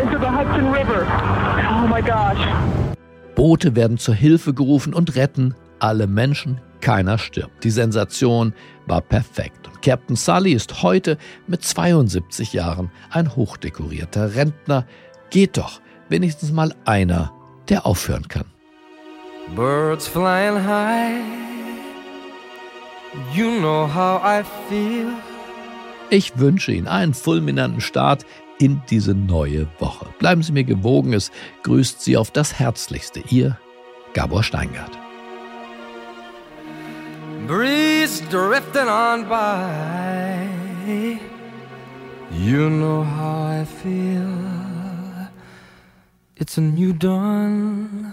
into 0.00 0.18
the 0.18 0.26
Hudson 0.26 0.70
River. 0.72 1.06
Oh 1.70 1.86
my 1.88 2.02
gosh. 2.02 2.38
Boote 3.34 3.74
werden 3.74 3.96
zur 3.96 4.14
Hilfe 4.14 4.52
gerufen 4.52 4.92
und 4.92 5.16
retten 5.16 5.54
alle 5.78 6.06
Menschen. 6.06 6.60
Keiner 6.82 7.18
stirbt. 7.18 7.64
Die 7.64 7.70
Sensation 7.70 8.54
war 8.86 9.00
perfekt. 9.00 9.68
Und 9.68 9.82
Captain 9.82 10.16
Sully 10.16 10.52
ist 10.52 10.82
heute 10.82 11.18
mit 11.46 11.62
72 11.62 12.52
Jahren 12.52 12.90
ein 13.10 13.34
hochdekorierter 13.36 14.34
Rentner. 14.34 14.86
Geht 15.30 15.56
doch 15.56 15.80
wenigstens 16.08 16.52
mal 16.52 16.74
einer, 16.84 17.32
der 17.68 17.86
aufhören 17.86 18.28
kann. 18.28 18.46
Birds 19.54 20.06
flying 20.06 20.56
high. 20.56 21.22
You 23.34 23.50
know 23.60 23.86
how 23.86 24.20
I 24.22 24.44
feel. 24.68 25.12
Ich 26.10 26.38
wünsche 26.38 26.72
Ihnen 26.72 26.86
einen 26.86 27.14
fulminanten 27.14 27.80
Start 27.80 28.24
in 28.58 28.80
diese 28.90 29.14
neue 29.14 29.66
Woche. 29.78 30.06
Bleiben 30.18 30.42
Sie 30.42 30.52
mir 30.52 30.64
gewogen, 30.64 31.12
es 31.12 31.32
grüßt 31.62 32.00
Sie 32.00 32.16
auf 32.16 32.30
das 32.30 32.58
Herzlichste. 32.58 33.22
Ihr 33.30 33.58
Gabor 34.14 34.42
Steingart. 34.42 34.96
Breeze 37.46 38.22
drifting 38.30 38.88
on 38.88 39.28
by. 39.28 41.18
You 42.32 42.68
know 42.68 43.02
how 43.02 43.62
I 43.62 43.64
feel. 43.64 45.28
It's 46.36 46.56
a 46.58 46.60
new 46.60 46.92
dawn. 46.92 48.12